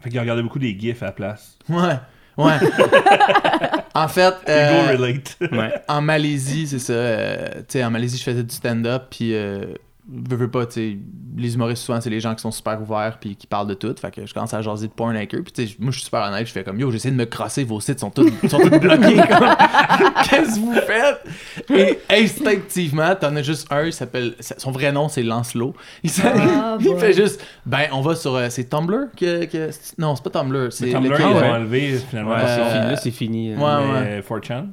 [0.02, 1.58] fait qu'ils regardaient beaucoup des GIFs à la place.
[1.70, 1.96] Ouais,
[2.38, 2.54] ouais.
[3.96, 5.38] en fait, euh, Ego relate.
[5.52, 5.74] Ouais.
[5.88, 6.94] en Malaisie, c'est ça.
[6.94, 9.66] euh, tu sais, en Malaisie, je faisais du stand-up, puis euh,
[10.10, 10.98] veux, veux pas, tu sais,
[11.38, 13.94] les humoristes, souvent, c'est les gens qui sont super ouverts puis qui parlent de tout.
[14.00, 15.44] Fait que je commence à jaser de porn avec eux.
[15.44, 16.48] Puis, tu sais, moi, je suis super honnête.
[16.48, 19.16] Je fais comme, yo, j'essaie de me crosser, vos sites sont tous, sont tous bloqués.
[20.30, 21.24] Qu'est-ce que vous faites?
[21.70, 25.74] Et instinctivement, t'en as juste un, il s'appelle, son vrai nom, c'est Lancelot.
[26.04, 30.16] Il, Ah, il fait juste, ben, on va sur, euh, c'est Tumblr que, que- non,
[30.16, 31.34] c'est pas Tumblr, c'est Tumblr, ils ouais.
[31.50, 32.32] ont enlevé finalement.
[32.32, 33.56] Ouais, Euh, c'est fini, là, c'est fini.
[33.56, 34.02] ouais.
[34.04, 34.68] mais 4chan.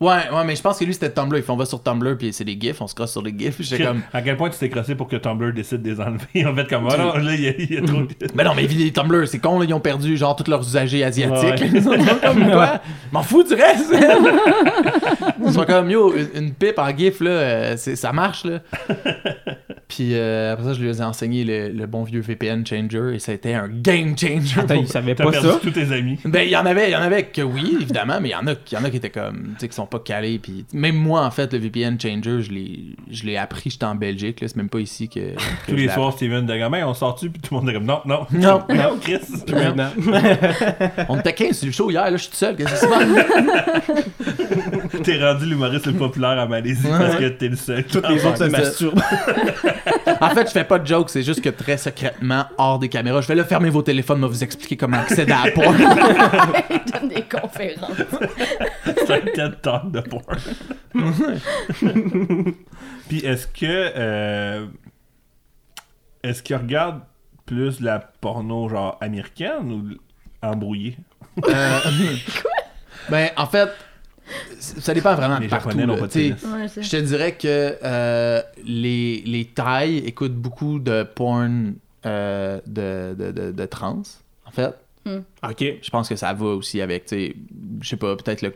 [0.00, 1.36] Ouais, ouais, mais je pense que lui, c'était Tumblr.
[1.36, 3.34] Il fait, on va sur Tumblr, puis c'est des gifs, on se crosse sur les
[3.38, 3.56] gifs.
[3.60, 6.26] J'étais comme, À quel point tu t'es crossé pour que Tumblr décide de les enlever?
[6.46, 8.08] En fait, comme, oh non, là, il y, a- il y a trop de.
[8.34, 11.04] Mais non, mais les Tumblr, c'est con, là, ils ont perdu genre tous leurs usagers
[11.04, 11.60] asiatiques.
[11.60, 11.70] Ouais.
[11.74, 11.90] Ils sont
[12.22, 12.80] comme quoi?
[13.12, 13.92] M'en fous du reste!
[15.44, 18.60] Ils sont comme yo, une, une pipe en GIF, là, euh, ça marche, là.
[19.90, 23.18] Puis euh, après ça, je lui ai enseigné le, le bon vieux VPN changer et
[23.18, 24.60] ça a été un game changer.
[24.60, 25.58] Attends, pour- il savait T'as pas perdu ça?
[25.60, 26.16] tous tes amis.
[26.24, 28.36] Ben, il y en avait, il y en avait que oui, évidemment, mais il y
[28.36, 30.38] en a, il y en a qui étaient comme, tu sais, qui sont pas calés.
[30.38, 32.78] Puis même moi, en fait, le VPN changer, je l'ai,
[33.10, 35.34] je l'ai appris, j'étais en Belgique, là, c'est même pas ici que.
[35.66, 37.84] que Tous les soirs, Steven de gamin, on sort-tu, puis tout le monde est comme,
[37.86, 38.26] non, non.
[38.30, 38.62] Non.
[38.68, 39.18] non, Chris.
[39.46, 39.90] Puis maintenant.
[41.08, 42.86] On était 15 sur le show hier, là, je suis tout seul, qu'est-ce qui se
[42.86, 44.79] passe?
[45.02, 46.98] T'es rendu l'humoriste le plus populaire à Malaisie Ouais.
[46.98, 47.84] parce que t'es le seul.
[47.84, 49.00] Toutes les autres se masturbent.
[50.20, 53.20] En fait, je fais pas de joke, c'est juste que très secrètement, hors des caméras,
[53.20, 55.74] je fais là, fermez vos téléphones, moi vous expliquer comment accéder à la porn.
[56.70, 57.92] Il donne des conférences.
[58.84, 60.36] C'est un TED Talk de porn.
[63.08, 63.92] Puis est-ce que.
[63.96, 64.66] euh,
[66.22, 67.00] est-ce qu'il regarde
[67.46, 70.96] plus la porno genre américaine ou embrouillée?
[71.48, 71.78] Euh,
[73.10, 73.70] ben, en fait,
[74.58, 75.70] ça dépend vraiment Les de partout.
[75.70, 76.00] Japonais n'ont là.
[76.00, 76.20] pas de.
[76.30, 81.74] Ouais, Je te dirais que euh, les, les Thaïs écoutent beaucoup de porn
[82.06, 84.02] euh, de, de, de, de trans,
[84.46, 84.74] en fait.
[85.06, 85.64] Ok.
[85.82, 87.36] Je pense que ça va aussi avec, tu sais,
[87.80, 88.52] je sais pas, peut-être le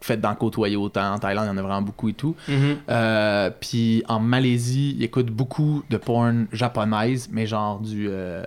[0.00, 1.14] fait d'en côtoyer autant.
[1.14, 2.36] En Thaïlande, il y en a vraiment beaucoup et tout.
[2.46, 2.76] Mhm.
[2.88, 8.06] Euh, Puis en Malaisie, ils écoutent beaucoup de porn japonaise, mais genre du.
[8.08, 8.44] euh,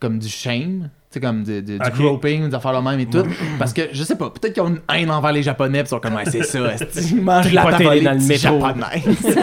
[0.00, 0.90] comme du shame.
[1.14, 1.94] Sais, comme du, du, du Ok.
[1.94, 3.22] groping, des affaires de même et tout.
[3.58, 5.90] Parce que, je sais pas, peut-être qu'ils ont une haine envers les Japonais, pis ils
[5.90, 8.60] sont comme, ouais, c'est ça, esti, mange la télé dans le métro.
[8.60, 9.38] japonaise.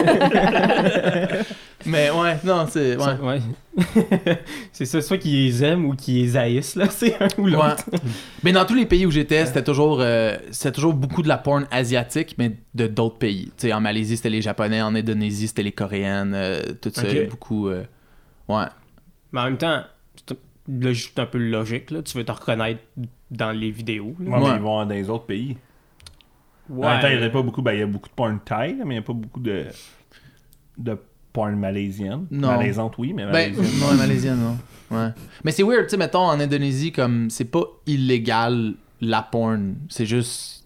[1.85, 2.95] mais ouais, non, c'est.
[2.97, 3.03] Ouais.
[3.03, 3.39] Ça, ouais.
[4.71, 6.87] c'est ça, soit qu'ils les aiment ou qu'ils les haïssent, là.
[6.89, 7.83] C'est un ou l'autre.
[7.91, 7.99] Ouais.
[8.43, 11.37] Mais dans tous les pays où j'étais, c'était toujours, euh, c'était toujours beaucoup de la
[11.37, 13.45] porn asiatique, mais de d'autres pays.
[13.57, 17.03] Tu sais, en Malaisie, c'était les Japonais, en Indonésie, c'était les Coréennes, euh, tout ça,
[17.03, 17.07] Ok.
[17.11, 17.69] il y a beaucoup.
[17.69, 17.83] euh,
[18.49, 18.65] ouais.
[19.31, 19.83] Mais en même temps,
[20.67, 22.01] là, juste un peu logique, là.
[22.01, 22.81] Tu veux te reconnaître
[23.29, 24.15] dans les vidéos.
[24.19, 24.29] là.
[24.39, 25.57] Ouais, mais ils vont dans les autres pays.
[26.69, 26.87] Ouais.
[26.87, 27.61] En même temps, il y a pas beaucoup.
[27.61, 29.65] Ben, il y a beaucoup de porn thaï, mais il n'y a pas beaucoup de.
[30.77, 30.97] de
[31.33, 32.25] porn malaisienne.
[32.31, 32.49] Non.
[32.49, 33.79] Malaisante, oui, mais Ben, malaisienne.
[33.79, 34.57] non, malaisienne, non.
[34.97, 35.09] Ouais.
[35.43, 40.05] Mais c'est weird, tu sais, mettons, en Indonésie, comme, c'est pas illégal la porn, c'est
[40.05, 40.60] juste.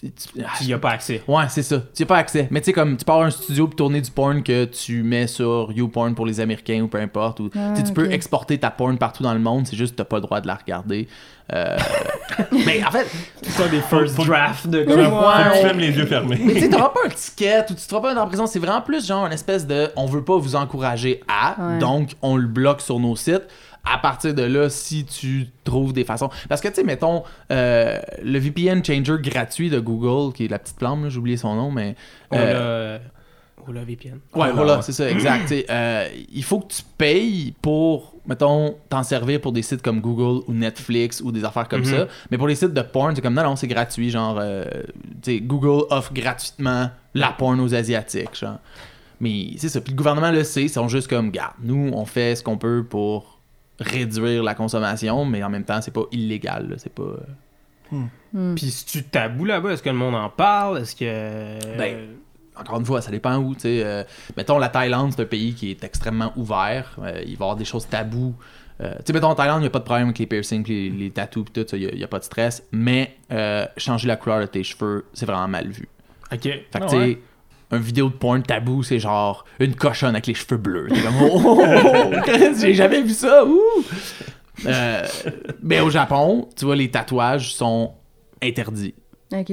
[0.00, 1.22] Tu y as pas accès.
[1.26, 1.78] Ouais, c'est ça.
[1.92, 2.46] Tu y as pas accès.
[2.52, 5.02] Mais tu sais, comme tu peux avoir un studio pour tourner du porn que tu
[5.02, 7.40] mets sur YouPorn pour les Américains ou peu importe.
[7.40, 10.04] Ou, tu tu peux exporter ta porn partout dans le monde, c'est juste que t'as
[10.04, 11.08] pas le droit de la regarder.
[11.52, 11.76] Euh,
[12.66, 13.06] mais en fait,
[13.42, 15.54] C'est ça des first drafts de que Ouais.
[15.56, 16.38] tu fermes les yeux fermés.
[16.44, 18.46] mais tu sais, t'auras pas un ticket ou tu te feras pas en prison.
[18.46, 21.78] C'est vraiment plus genre une espèce de on veut pas vous encourager à, Ouais.
[21.78, 23.46] donc on le bloque sur nos sites.
[23.90, 26.30] À partir de là, si tu trouves des façons.
[26.48, 30.58] Parce que, tu sais, mettons, euh, le VPN Changer gratuit de Google, qui est la
[30.58, 31.94] petite plante, j'ai oublié son nom, mais.
[32.34, 32.98] euh,
[33.66, 34.20] Ola, Ola VPN.
[34.34, 34.82] Ouais, Voilà, ouais.
[34.82, 35.52] c'est ça, exact.
[35.70, 40.42] Euh, il faut que tu payes pour, mettons, t'en servir pour des sites comme Google
[40.46, 41.86] ou Netflix ou des affaires comme Mhm.
[41.86, 42.06] ça.
[42.30, 44.10] Mais pour les sites de porn, c'est comme non, non, c'est gratuit.
[44.10, 44.64] Genre, euh,
[45.22, 48.34] t'sais, Google offre gratuitement la porn aux Asiatiques.
[48.38, 48.58] Genre.
[49.20, 49.80] Mais c'est ça.
[49.80, 52.56] Puis le gouvernement le sait, ils sont juste comme, garde, nous, on fait ce qu'on
[52.58, 53.37] peut pour
[53.80, 56.74] réduire la consommation, mais en même temps, c'est pas illégal.
[56.78, 57.16] C'est pas.
[57.92, 60.78] euh, Puis si tu tabou là-bas, est-ce que le monde en parle?
[60.78, 61.76] Est-ce que.
[61.78, 62.08] Ben,
[62.56, 63.54] encore une fois, ça dépend où.
[63.54, 64.02] tu sais, euh,
[64.36, 66.96] mettons, la Thaïlande, c'est un pays qui est extrêmement ouvert.
[67.02, 68.34] Euh, il va y avoir des choses taboues.
[68.80, 70.66] Euh, tu sais, mettons, en Thaïlande, il n'y a pas de problème avec les piercings,
[70.68, 72.62] les, les tattoos, puis tout il n'y a, pas de stress.
[72.72, 75.88] Mais euh, changer la couleur de tes cheveux, c'est vraiment mal vu.
[76.32, 76.42] Ok.
[76.42, 77.20] Fait que, Ah tu sais, ouais.
[77.72, 80.88] Une vidéo de porn tabou, c'est genre une cochonne avec les cheveux bleus.
[80.88, 83.44] T'es comme, oh, oh, oh, oh, j'ai jamais vu ça.
[83.44, 83.58] ouh!
[84.66, 85.02] Euh,
[85.62, 87.92] mais au Japon, tu vois, les tatouages sont
[88.42, 88.94] interdits.
[89.32, 89.52] Ok.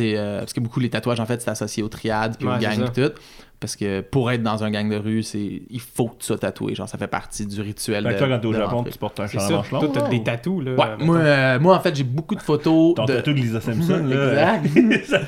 [0.00, 2.58] Euh, parce que beaucoup les tatouages en fait c'est associé aux triades puis Ouais, aux
[2.58, 3.12] gangs tout
[3.60, 6.38] parce que pour être dans un gang de rue c'est il faut que tu sois
[6.38, 8.84] tatoué genre ça fait partie du rituel Fait que de, toi, quand t'es au Japon,
[8.84, 9.62] tu portes un long.
[9.62, 10.72] Toi, t'as des tatous, là.
[10.72, 13.60] ouais moi, euh, moi en fait j'ai beaucoup de photos Ton de tatou de Lisa
[13.60, 14.56] Simpson, là.
[14.64, 15.20] exact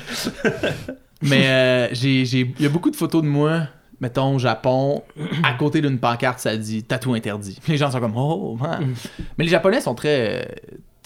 [1.21, 3.67] mais euh, j'ai j'ai il y a beaucoup de photos de moi
[4.01, 5.03] mettons au Japon
[5.43, 8.93] à côté d'une pancarte ça dit tatou interdit les gens sont comme oh man.
[9.37, 10.45] mais les japonais sont très euh,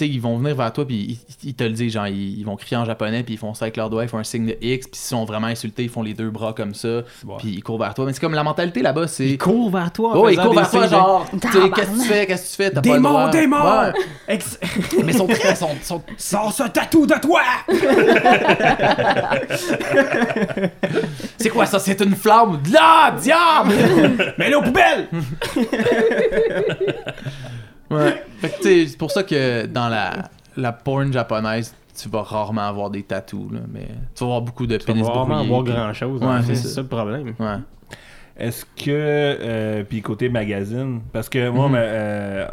[0.06, 2.56] ils vont venir vers toi, puis ils, ils te le disent, genre, ils, ils vont
[2.56, 4.58] crier en japonais, puis ils font ça avec leurs doigts, ils font un signe de
[4.62, 7.02] X, puis s'ils sont vraiment insultés, ils font les deux bras comme ça,
[7.38, 8.06] puis ils courent vers toi.
[8.06, 9.28] Mais c'est comme la mentalité là-bas, c'est.
[9.28, 10.14] Ils courent vers toi.
[10.16, 12.56] Oh, ils courent vers toi, genre, tu sais, qu'est-ce que tu fais, qu'est-ce que tu
[12.56, 13.30] fais, t'as pas le Démon, droit.
[13.30, 13.58] démon!
[13.58, 13.92] Ouais.
[14.28, 14.60] Ex-
[15.06, 17.42] Mais ils sont très, sont, sont- Sors ce tatou de toi!
[21.38, 22.60] C'est quoi ça, c'est une flamme?
[22.72, 23.74] Là, diable!
[24.38, 25.08] Mets-le aux poubelles!
[27.92, 28.24] Ouais.
[28.62, 33.52] C'est pour ça que dans la, la porn japonaise, tu vas rarement avoir des tatous,
[33.52, 35.94] là, mais tu vas avoir beaucoup de Tu vas pénis rarement brouillés, voir puis- grand
[35.94, 36.22] chose.
[36.22, 36.76] Ouais, c'est c'est ça.
[36.76, 36.82] ça.
[36.82, 37.34] le problème.
[37.40, 37.56] Ouais.
[38.38, 38.86] Est-ce que.
[38.88, 41.72] euh, puis côté magazine, parce que moi, Mhm.
[41.74, 42.48] ma- euh,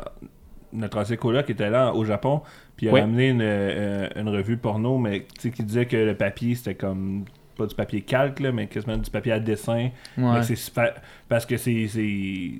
[0.72, 2.42] notre ancien coloc était là au Japon,
[2.76, 3.00] puis il a Oui.
[3.00, 6.74] amené une, euh, une revue porno, mais tu sais, qui disait que le papier c'était
[6.74, 7.24] comme.
[7.56, 9.88] Pas du papier calque, là, mais quasiment du papier à dessin.
[10.18, 10.42] Ouais.
[10.42, 10.94] c'est super-
[11.28, 11.86] parce que c'est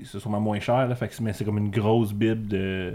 [0.04, 2.94] sûrement moins cher, là, fait que c'est- mais c'est comme une grosse bible de,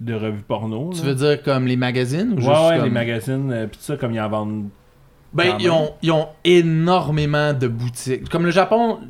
[0.00, 0.90] de revues porno.
[0.92, 1.08] Tu là.
[1.08, 2.84] veux dire comme les magazines ou Ouais, juste ouais, comme...
[2.84, 4.68] les magazines, euh, pis tout ça, comme ils en vendent.
[5.32, 8.28] Ben, ils ont, ils ont énormément de boutiques.
[8.28, 9.00] Comme le Japon,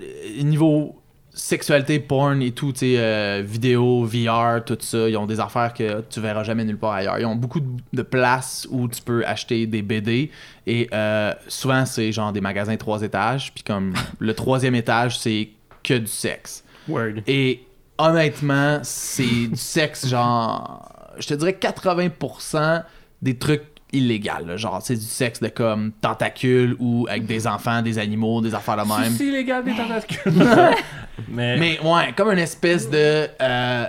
[0.42, 0.95] niveau
[1.36, 5.74] sexualité, porn et tout, tu sais, euh, vidéo, VR, tout ça, ils ont des affaires
[5.74, 7.18] que tu verras jamais nulle part ailleurs.
[7.18, 10.30] Ils ont beaucoup de, de places où tu peux acheter des BD
[10.66, 15.50] et euh, souvent c'est genre des magasins trois étages, puis comme le troisième étage c'est
[15.84, 16.64] que du sexe.
[16.88, 17.20] Word.
[17.26, 17.66] Et
[17.98, 22.82] honnêtement, c'est du sexe, genre, je te dirais 80%
[23.20, 24.44] des trucs illégaux.
[24.46, 24.56] là.
[24.56, 28.76] Genre, c'est du sexe de comme tentacules ou avec des enfants, des animaux, des affaires
[28.76, 29.12] de même.
[29.16, 30.32] C'est illégal des tentacules.
[31.28, 33.28] mais, Mais ouais, comme une espèce de.
[33.40, 33.86] euh,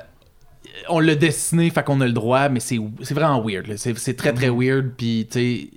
[0.89, 3.75] on l'a dessiné, fait qu'on a le droit, mais c'est c'est vraiment weird.
[3.77, 5.67] C'est c'est très très weird, puis tu sais.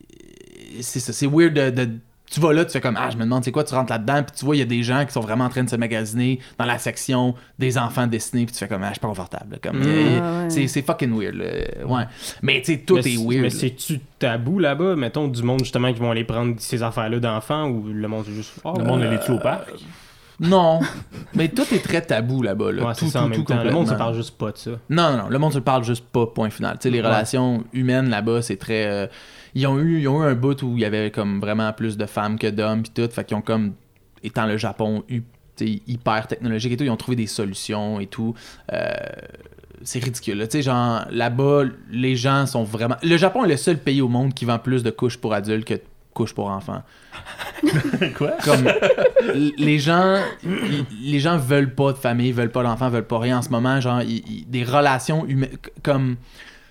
[0.83, 1.70] C'est ça, c'est weird de.
[1.70, 1.90] de-
[2.31, 4.23] tu vas là, tu fais comme Ah, je me demande c'est quoi, tu rentres là-dedans,
[4.23, 5.77] puis tu vois, il y a des gens qui sont vraiment en train de se
[5.77, 9.09] magasiner dans la section des enfants dessinés, puis tu fais comme Ah, je suis pas
[9.09, 9.59] confortable.
[9.62, 9.85] Comme, Mm.
[9.87, 10.51] euh, Ah ouais.
[10.51, 11.35] c'est c'est fucking weird.
[11.35, 11.45] là.
[11.87, 12.05] Ouais.
[12.43, 13.43] Mais tu sais, tout mais est weird.
[13.43, 13.51] Mais là.
[13.51, 14.97] c'est-tu tabou là-bas?
[14.97, 18.35] Mettons du monde justement qui vont aller prendre ces affaires-là d'enfants ou le monde c'est
[18.35, 18.53] juste.
[18.64, 19.69] le monde est les au parc?
[20.43, 20.81] Non.
[21.35, 22.73] mais tout est très tabou là-bas.
[22.73, 22.83] Là.
[22.87, 23.62] Ouais, tout, c'est ça tout, en même tout temps.
[23.62, 24.71] Le monde se parle juste pas de ça.
[24.88, 26.79] Non, non, non, le monde se parle juste pas, point final.
[26.79, 27.07] Tu sais, les Ouais.
[27.07, 28.87] relations humaines là-bas, c'est très.
[28.87, 29.07] euh,
[29.54, 31.96] ils, ont eu, ils ont eu un bout où il y avait comme vraiment plus
[31.96, 33.12] de femmes que d'hommes, puis tout.
[33.12, 33.74] Fait qu'ils ont comme,
[34.22, 35.22] étant le Japon, eu,
[35.60, 38.34] hyper technologique et tout, ils ont trouvé des solutions et tout.
[38.72, 38.92] Euh,
[39.82, 40.38] c'est ridicule.
[40.42, 42.96] Tu sais, genre, là-bas, les gens sont vraiment.
[43.02, 45.66] Le Japon est le seul pays au monde qui vend plus de couches pour adultes
[45.66, 45.82] que de
[46.12, 46.82] couches pour enfants.
[48.16, 48.32] Quoi?
[48.44, 48.68] Comme
[49.56, 50.22] les gens,
[51.02, 53.80] les gens veulent pas de famille, veulent pas d'enfants, veulent pas rien en ce moment.
[53.80, 54.02] Genre,
[54.46, 56.16] des relations humaines, comme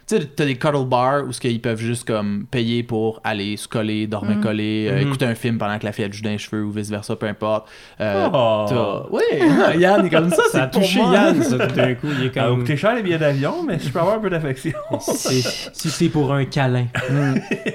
[0.09, 3.67] tu sais, t'as des cuddle bars où qu'ils peuvent juste comme payer pour aller se
[3.67, 5.07] coller, dormir collé, euh, Mhm.
[5.07, 7.15] écouter un film pendant que la fille a du jus les cheveux ou vice versa,
[7.15, 7.69] peu importe.
[8.01, 9.05] Euh, Oh.
[9.11, 9.21] Oui,
[9.79, 11.13] Yann est comme ça, Ça a touché moi.
[11.13, 12.07] Yann, ça, tout d'un coup.
[12.19, 12.59] Il est Ça va comme.
[12.61, 14.73] coûter cher les billets d'avion, mais je peux avoir un peu d'affection.
[14.99, 15.41] Si
[15.73, 16.87] si c'est pour un câlin,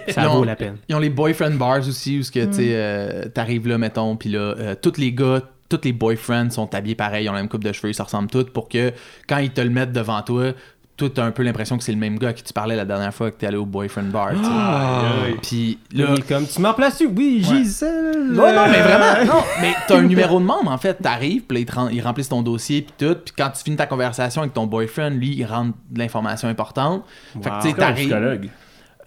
[0.09, 0.35] ça Non.
[0.38, 0.77] vaut la peine.
[0.88, 4.38] Ils ont les boyfriend bars aussi, où tu sais, euh, t'arrives là, mettons, puis là,
[4.59, 7.64] euh, tous les gars, tous les boyfriends sont habillés pareil, ils ont la même coupe
[7.64, 8.92] de cheveux, ils se ressemblent tous pour que
[9.29, 10.53] quand ils te le mettent devant toi,
[10.96, 12.85] toi, t'as un peu l'impression que c'est le même gars à qui tu parlais la
[12.85, 14.50] dernière fois que t'es allé au boyfriend bar, tu sais.
[14.50, 15.37] Aïe.
[15.42, 16.11] Puis Là, là.
[16.14, 17.07] il est comme, tu m'en places-tu?
[17.07, 18.28] Oui, Gisèle.
[18.30, 19.42] Non, non, mais vraiment, non.
[19.61, 20.94] Mais t'as un numéro de membre, en fait.
[20.94, 23.16] T'arrives, puis là, ils, remplissent ton dossier, puis tout.
[23.24, 27.04] Puis quand tu finis ta conversation avec ton boyfriend, lui, il rentre de l'information importante.
[27.42, 28.50] Fait que, tu sais, C'est comme un t'arrives.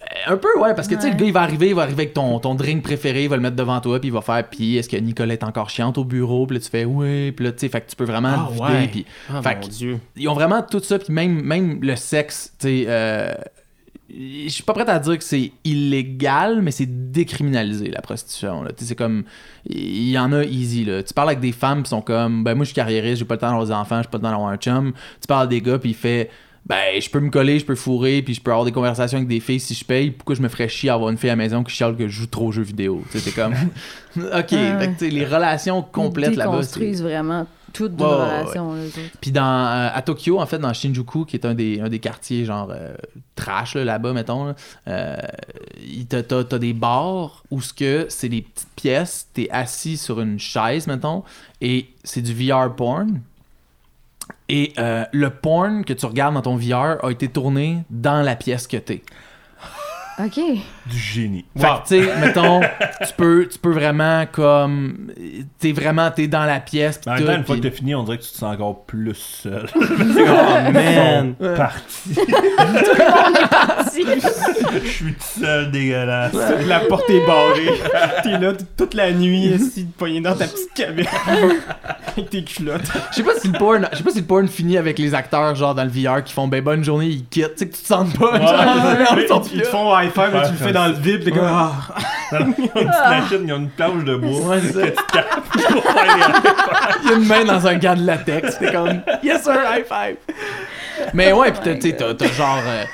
[0.00, 0.26] Psychologue.
[0.26, 2.02] Un peu, ouais, parce que tu sais, le gars, il va arriver, il va arriver
[2.02, 4.44] avec ton, ton drink préféré, il va le mettre devant toi, puis il va faire,
[4.48, 7.44] puis est-ce que Nicolette est encore chiante au bureau, puis là, tu fais, oui, puis
[7.46, 8.88] là, tu sais, fait que tu peux vraiment Ah, ouais.
[8.88, 9.98] puis Ah, Fait mon que- Dieu.
[10.16, 13.32] ils ont vraiment tout ça, puis même, même le sexe, tu sais, euh,
[14.10, 18.70] je suis pas prêt à dire que c'est illégal, mais c'est décriminalisé, la prostitution, là.
[18.72, 19.24] Tu sais, c'est comme,
[19.66, 21.02] il y en a easy, là.
[21.02, 23.34] Tu parles avec des femmes qui sont comme, ben moi, je suis carriériste, j'ai pas
[23.34, 24.92] le temps d'avoir des enfants, j'ai pas le temps d'avoir un chum.
[25.20, 26.30] Tu parles des gars, puis il fait...
[26.66, 29.28] Ben, je peux me coller, je peux fourrer, puis je peux avoir des conversations avec
[29.28, 30.10] des filles si je paye.
[30.10, 32.06] Pourquoi je me ferais chier à avoir une fille à la maison qui chiale que
[32.08, 33.02] je joue trop aux jeux vidéo?
[33.10, 33.54] C'est comme.
[34.16, 36.62] ok, fait que, les relations complètes Ils là-bas.
[36.62, 38.98] c'est- construisent vraiment toute d'une Ouais, ouais, relation, eux autres.
[39.20, 41.98] puis dans, euh, à Tokyo, en fait, dans Shinjuku, qui est un des, un des
[42.00, 42.94] quartiers genre euh,
[43.36, 44.54] trash là, là-bas, mettons, là,
[44.88, 45.16] euh,
[46.08, 50.86] t'as des bars où ce que c'est des petites pièces, t'es assis sur une chaise,
[50.86, 51.22] mettons,
[51.60, 53.20] et c'est du VR porn.
[54.48, 58.34] Et euh, le porn que tu regardes dans ton VR a été tourné dans la
[58.36, 59.02] pièce que t'es.
[60.20, 60.40] OK.
[60.86, 61.44] Du génie.
[61.56, 65.12] Fait que, tu sais, mettons, tu peux, tu peux vraiment comme.
[65.60, 66.98] T'es vraiment, t'es dans la pièce.
[66.98, 68.30] pis En même temps, tout, une fois pis- que t'as fini, on dirait que tu
[68.30, 69.66] te sens encore plus seul.
[70.30, 71.34] Oh, man.
[71.56, 72.14] Parti.
[73.90, 74.04] Si.
[74.04, 76.34] Je suis tout seul, dégueulasse.
[76.66, 77.80] La porte est barrée.
[78.22, 81.10] T'es là toute la nuit, assis, poigné dans ta petite caméra.
[82.16, 82.90] Avec tes culottes.
[83.10, 85.14] Je sais pas si le porn, je sais pas si le porn finit avec les
[85.14, 87.76] acteurs genre dans le VR qui font ben bonne journée, ils quittent, tu sais que
[87.76, 88.32] tu te sens pas.
[88.32, 88.64] Ouais, genre,
[89.16, 89.22] mais-
[89.52, 91.40] ils Ils te font high five, mais tu le fais dans le vide, t'es comme
[91.44, 91.72] ah.
[92.40, 94.40] Une petite machine, ils ont une planche de bois.
[94.48, 94.80] Ouais, c'est ça.
[94.82, 98.04] que tu tapes pour faire les- Il y a une main dans un gant de
[98.04, 98.58] latex.
[98.58, 100.16] T'es comme, yes sir, high five.
[101.14, 102.60] Mais ouais, pis t'as, tu sais, t'as, t'as genre.
[102.66, 102.84] euh,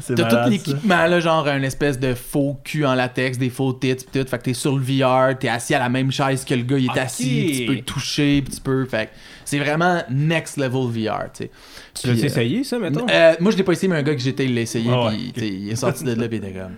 [0.00, 3.50] C'est t'as malade, tout l'équipement, là, genre un espèce de faux cul en latex, des
[3.50, 4.26] faux tits, pis tout.
[4.28, 6.78] Fait que t'es sur le VR, t'es assis à la même chaise que le gars,
[6.78, 8.84] il est assis, pis tu peux le toucher, pis tu peux.
[8.86, 9.10] Fait que
[9.44, 11.50] c'est vraiment next level VR, tu sais.
[11.94, 13.06] Tu l'as essayé, ça, mettons?
[13.10, 15.10] euh, moi, je l'ai pas essayé, mais un gars que j'étais, il l'a essayé, Ah
[15.34, 16.72] puis il est sorti de là, puis il était comme.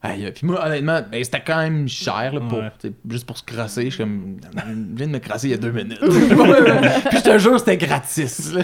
[0.00, 2.70] Aïe, puis moi, honnêtement, ben, c'était quand même cher, là, pour, Ouais.
[3.10, 3.86] juste pour se crasser.
[3.86, 5.98] Je suis comme, je viens de me crasser il y a deux minutes.
[6.00, 8.52] puis je te jure, c'était gratis.
[8.52, 8.62] là.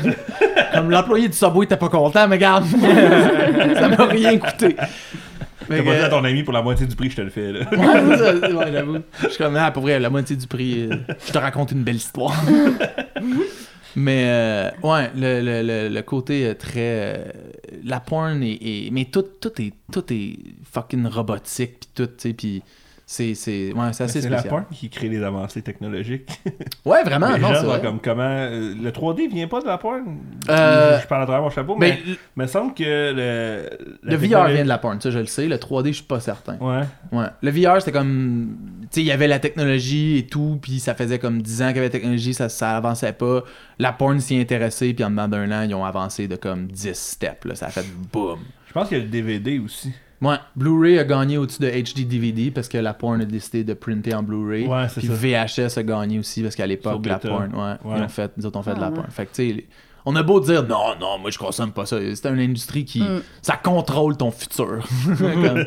[0.72, 2.64] Comme l'employé du Subway était pas content, mais regarde,
[3.74, 4.76] ça m'a rien coûté.
[5.66, 7.50] T'as pas dit à ton ami pour la moitié du prix, je te le fais.
[7.50, 7.60] Là.
[7.72, 8.98] Ouais, c'est ça, ouais, j'avoue.
[9.22, 10.96] Je suis comme, ah, pour vrai, la moitié du prix, euh,
[11.26, 12.34] je te raconte une belle histoire.
[13.96, 17.16] mais, euh, ouais, le, le, le, le côté euh, très.
[17.16, 17.24] euh,
[17.84, 18.90] la porn est.
[18.92, 20.36] mais tout, tout, est, tout est
[20.72, 22.62] fucking robotique, pis tout, tu sais, pis
[23.06, 23.34] c'est.
[23.34, 26.28] C'est ouais, c'est assez C'est la porn qui crée les avancées technologiques.
[26.84, 27.80] Ouais, vraiment, les non, gens vrai.
[27.80, 28.22] comme comment.
[28.22, 30.18] euh, le 3D vient pas de la porn?
[30.50, 33.70] Euh, Je parle à travers mon chapeau, Mais mais il me semble que le.
[34.02, 35.46] le VR vient de la porn, ça, je le sais.
[35.46, 36.56] Le 3D, je suis pas certain.
[36.58, 36.82] Ouais.
[37.10, 37.26] Ouais.
[37.42, 38.56] Le VR, c'était comme.
[38.82, 41.66] Tu sais, il y avait la technologie et tout, puis ça faisait comme 10 ans
[41.68, 43.42] qu'il y avait la technologie, ça, ça avançait pas.
[43.78, 46.92] La porn s'y intéressait, puis en dedans d'un an, ils ont avancé de comme 10
[46.94, 47.46] steps.
[47.46, 47.54] Là.
[47.54, 48.40] Ça a fait boum.
[48.68, 49.92] Je pense qu'il y a le DVD aussi.
[50.22, 53.74] Ouais, Blu-ray a gagné au-dessus de HD DVD parce que la porn a décidé de
[53.74, 54.66] printer en Blu-ray.
[54.66, 55.14] Ouais, c'est puis ça.
[55.66, 57.98] VHS a gagné aussi parce qu'à l'époque, la porn, ouais, Ouais.
[57.98, 59.06] ils ont fait, nous autres, on fait de la Ah, porn.
[59.10, 59.66] Fait que, tu sais,
[60.06, 61.98] on a beau dire non, non, moi je consomme pas ça.
[62.14, 63.00] C'est une industrie qui.
[63.02, 63.22] Mm.
[63.42, 64.86] Ça contrôle ton futur.
[65.18, 65.64] Comme-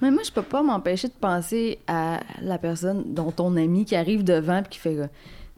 [0.00, 3.96] Mais moi, je peux pas m'empêcher de penser à la personne dont ton ami qui
[3.96, 4.94] arrive devant puis qui fait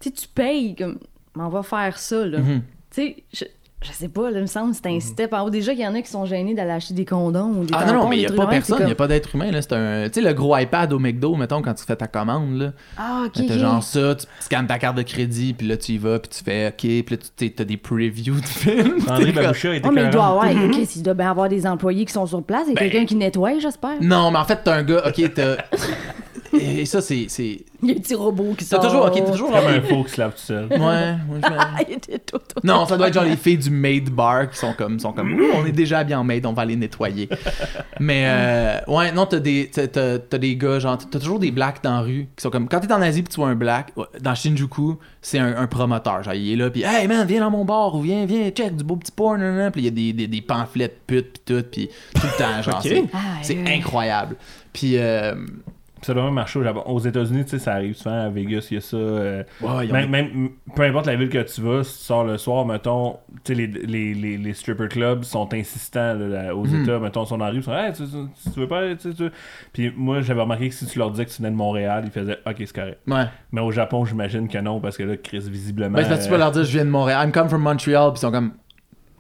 [0.01, 0.99] tu sais, tu payes comme,
[1.37, 2.39] mais on va faire ça là.
[2.39, 2.63] Mhm.
[2.91, 3.51] Tu sais,
[3.83, 5.51] je, sais pas, là, il me semble que c'est un step en haut.
[5.51, 7.87] Déjà qu'il y en a qui sont gênés d'aller acheter des condoms ou des Ah
[7.87, 9.51] non, non, mais il n'y a pas personne, il n'y a pas d'être humain.
[9.51, 9.63] là.
[9.63, 10.09] C'est un.
[10.09, 12.73] Tu sais, le gros iPad au McDo, mettons, quand tu fais ta commande, là.
[12.99, 13.33] Ah, ok.
[13.47, 13.61] T'as ok.
[13.61, 16.45] genre ça, tu scannes ta carte de crédit, puis là tu y vas, puis tu
[16.45, 18.99] fais OK, puis là tu t'as des previews de films.
[19.09, 21.49] André T'es comme- Baboucha était Oh, mais il doit avoir, ok, il doit bien avoir
[21.49, 24.01] des employés qui sont sur place et Ben- quelqu'un qui nettoie, j'espère.
[24.03, 25.57] Non, mais en fait, t'as un gars, OK, t'as.
[26.53, 27.27] Et ça, c'est.
[27.29, 28.81] c'est- Il y a un petit robot qui T'as sort.
[28.85, 29.05] toujours.
[29.07, 29.51] OK, t'as toujours.
[29.51, 30.67] Comme un faux qui se lave tout seul.
[30.71, 32.61] Ouais, ouais, je me- il était tout, tout.
[32.63, 35.33] Non, ça doit être genre les filles du maid bar qui sont comme, sont comme
[35.41, 37.29] Ouh, on est déjà bien en maid, on va les nettoyer.
[37.99, 41.51] Mais euh, ouais, non, t'as des, t'as, t'as- t'as des gars, genre, t'as toujours des
[41.51, 43.55] blacks dans la rue qui sont comme, quand t'es en Asie pis tu vois un
[43.55, 47.41] black, dans Shinjuku, c'est un, un promoteur, genre, il est là pis hey man, viens
[47.41, 49.71] dans mon bar ou viens, viens, check du beau petit porn, nan.
[49.73, 52.39] Puis il y a des, des, des pamphlets de putes pis tout, pis tout le
[52.39, 52.93] temps, genre, Ok.
[53.43, 54.37] c'est, Ah, incroyable.
[54.73, 55.35] Puis, euh,
[56.03, 56.83] Ça doit même marcher au Japon.
[56.87, 58.25] Aux États-Unis, tu sais, ça arrive souvent.
[58.27, 58.97] À Vegas, il y a ça.
[58.97, 62.39] euh, ouais, même, même- peu importe la ville que tu vas, si tu sors le
[62.39, 66.83] soir, mettons, tu sais, les, les, les, les stripper clubs sont insistants là, aux Mhm.
[66.83, 66.99] États.
[66.99, 69.31] Mettons, si on arrive, ils sont hey, tu, tu- tu veux pas, tu, tu-
[69.73, 72.11] Puis moi, j'avais remarqué que si tu leur disais que tu venais de Montréal, ils
[72.11, 72.99] faisaient OK, c'est correct.
[73.07, 73.25] Ouais.
[73.53, 75.97] Mais au Japon, j'imagine que non, parce que là, Chris, visiblement.
[75.99, 77.63] Ben, c'est parce que tu peux leur dire, je viens de Montréal, I'm come from
[77.63, 78.53] Montreal, pis ils sont comme,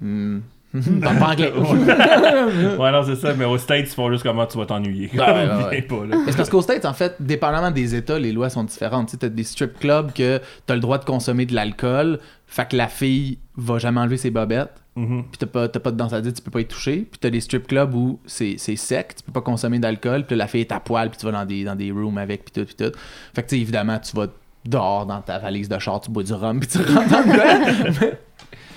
[0.01, 0.41] parle
[0.73, 1.53] pas anglais.
[2.79, 3.35] Ouais, non, c'est ça.
[3.35, 5.11] Mais aux States, ils font juste comment tu vas t'ennuyer.
[5.12, 5.87] Ouais, ouais,
[6.27, 9.07] c'est parce qu'aux States, en fait, dépendamment des États, les lois sont différentes.
[9.09, 12.68] Tu sais, t'as des strip clubs que t'as le droit de consommer de l'alcool, fait
[12.68, 15.23] que la fille va jamais enlever ses bobettes, Mhm.
[15.31, 17.07] puis t'as pas, pas de danse à dire, tu peux pas y toucher.
[17.11, 20.47] Puis t'as des strip clubs où c'est, sec, tu peux pas consommer d'alcool, puis la
[20.49, 22.66] fille est à poil, puis tu vas dans des, dans des rooms avec, puis tout,
[22.66, 22.93] puis tout.
[23.35, 24.27] Fait que tu sais, évidemment, tu vas
[24.66, 28.12] dehors dans ta valise de char, tu bois du rhum, puis tu rentres dans le.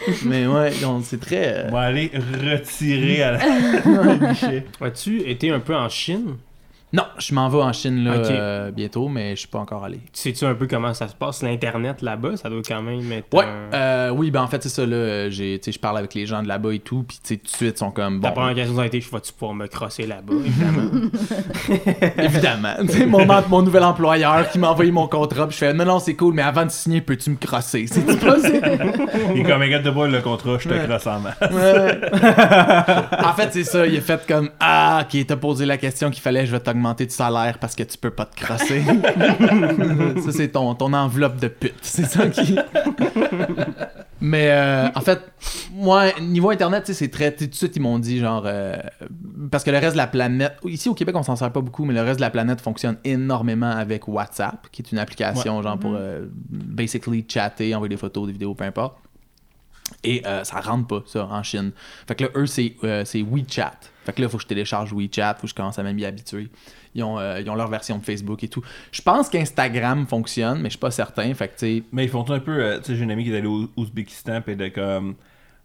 [0.25, 1.53] mais, ouais, donc c'est très...
[1.57, 3.39] euh, On va aller retirer à la...
[3.85, 4.65] au guichet.
[4.81, 6.35] As-tu été un peu en Chine?
[6.93, 9.99] Non, je m'en vais en Chine là, euh, bientôt, mais je suis pas encore allé.
[10.13, 12.37] Sais-tu un peu comment ça se passe, l'Internet là-bas?
[12.37, 13.33] Ça doit quand même être...
[13.35, 15.27] Ouais, un- euh, oui, ben en fait, c'est ça, là.
[15.31, 17.37] J'ai, tu sais, je parle avec les gens de là-bas et tout, puis tu sais,
[17.37, 18.21] tout de suite, ils sont comme.
[18.21, 20.91] Ta Bon, première question a été, vas-tu pouvoir me crosser là-bas, évidemment?
[22.19, 22.73] évidemment.
[22.87, 25.97] Tu mon, mon nouvel employeur qui m'a envoyé mon contrat, puis je fais, non, non,
[25.97, 27.87] c'est cool, mais avant de signer, peux-tu me crosser?
[27.87, 28.35] C'est pas
[29.33, 30.85] Il est comme, regarde de bois le contrat, je te Ouais.
[30.87, 31.33] crosse en main.
[31.41, 32.01] Ouais.
[33.25, 33.87] en fait, c'est ça.
[33.87, 36.82] Il a fait comme Ah, ok, t'as posé la question qu'il fallait, je vais t'augmenter
[36.93, 38.83] de salaire parce que tu peux pas te crosser.
[40.25, 41.73] ça, c'est ton, ton enveloppe de pute.
[41.81, 42.57] C'est ça qui.
[44.21, 45.19] Mais euh, en fait,
[45.73, 47.35] moi, niveau internet, c'est très.
[47.35, 48.43] Tout de suite, ils m'ont dit genre.
[48.45, 48.77] euh,
[49.51, 50.53] parce que le reste de la planète.
[50.63, 52.97] Ici au Québec, on s'en sert pas beaucoup, mais le reste de la planète fonctionne
[53.03, 58.27] énormément avec WhatsApp, qui est une application genre pour euh, basically chatter, envoyer des photos,
[58.27, 58.95] des vidéos, peu importe.
[60.05, 61.71] Et ça rentre pas, ça, en Chine.
[62.07, 63.77] Fait que là, eux, c'est c'est WeChat.
[64.05, 66.49] Fait que là, faut que je télécharge WeChat, faut que je commence à m'y habituer.
[66.95, 68.61] ils ont, euh, ils ont leur version de Facebook et tout.
[68.91, 71.33] Je pense qu'Instagram fonctionne, mais je suis pas certain.
[71.33, 72.51] Fait que, tu sais, Mais ils font un peu.
[72.63, 75.15] euh, tu sais, j'ai une amie qui est allée au Ouzbékistan, puis elle était comme.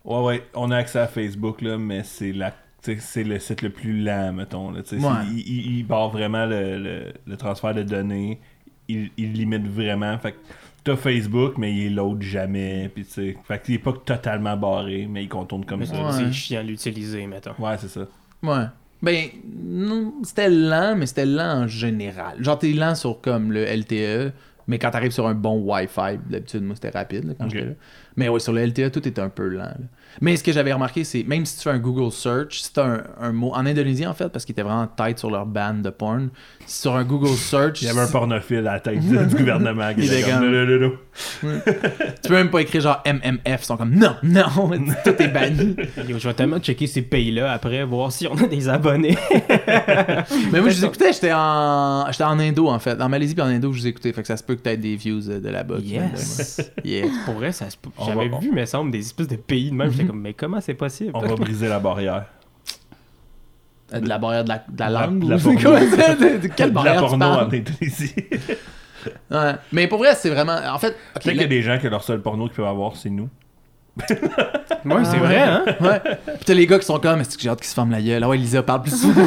[0.05, 2.55] Ouais, ouais, on a accès à Facebook, là, mais c'est la.
[2.80, 4.70] C'est le site le plus lent, mettons.
[4.70, 4.99] Là, Ouais.
[5.32, 8.39] il, il, il barre vraiment le, le, le transfert de données.
[8.86, 10.16] Il, il limite vraiment.
[10.18, 10.36] Fait que
[10.84, 12.89] t'as Facebook, mais il load jamais.
[12.95, 13.05] Puis.
[13.05, 16.12] Fait qu'il est pas totalement barré, mais il contourne comme Mais ça.
[16.12, 17.53] C'est chiant à l'utiliser, mettons.
[17.59, 18.07] Ouais, c'est ça.
[18.43, 18.64] Ouais.
[19.03, 19.26] Ben,
[19.64, 22.43] non, c'était lent, mais c'était lent en général.
[22.43, 24.32] Genre, t'es lent sur comme le LTE,
[24.66, 27.72] mais quand t'arrives sur un bon Wi-Fi, d'habitude, moi, c'était rapide là, quand j'étais là.
[28.16, 29.62] Mais ouais, sur le LTE, tout est un peu lent.
[29.62, 29.76] là.
[30.21, 32.87] Mais ce que j'avais remarqué, c'est même si tu fais un Google Search, si t'as
[32.87, 33.53] un, un mot.
[33.55, 36.29] En Indonésie, en fait, parce qu'ils étaient vraiment tête sur leur ban de porn,
[36.67, 37.83] sur un Google Search.
[37.83, 40.99] Il y avait un pornophile à la tête du, gouvernement qui Il était comme.
[42.23, 44.45] Tu peux même pas écrire genre MMF, ils sont comme non, non,
[45.05, 45.77] tout est banni.
[46.09, 49.17] Yo, je vais tellement checker ces pays-là après, voir si on a des abonnés.
[50.53, 53.01] Mais moi, je vous écoutais, j'étais en, j'étais en Indo, en fait.
[53.01, 54.13] En Malaisie puis en Indo, je vous écoutais.
[54.13, 55.79] Fait que ça se peut que t'aies des views euh, de là-bas.
[55.81, 56.73] Yes.
[56.85, 57.07] Yeah.
[57.25, 57.91] Pour vrai, ça se peut.
[57.99, 59.91] On J'avais va- vu, mais semble, des espèces de pays de même.
[59.99, 61.11] J'étais comme, mais comment c'est possible?
[61.14, 62.24] On va briser la barrière.
[63.94, 65.24] Euh, De la barrière de la, de la La- langue?
[65.24, 65.59] de la ou- porno.
[65.61, 67.38] De, de quelle De la barrière tu porno en?
[67.51, 68.14] Indonésie.
[69.30, 69.53] Ouais.
[69.72, 70.59] Mais pour vrai, c'est vraiment...
[70.72, 70.90] En fait...
[71.14, 73.28] Peut-être qu'il y a des gens que leur seul porno qu'ils peuvent avoir, c'est nous.
[74.84, 75.64] Ouais, c'est vrai, hein?
[75.80, 76.01] Ouais.
[76.26, 78.03] Puis t'as les gars qui sont comme, est-ce que j'ai hâte qu'ils se ferment la
[78.03, 78.22] gueule?
[78.24, 79.24] Ah ouais, Lisa parle plus souvent.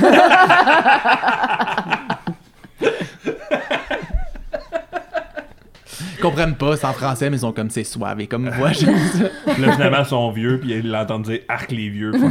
[5.99, 8.19] Ils comprennent pas, c'est en français, mais ils sont comme, c'est suave.
[8.21, 9.23] Et comme moi, j'aime ça.
[9.59, 12.11] Là, finalement, ils sont vieux, puis ils l'entendent dire Arc les vieux.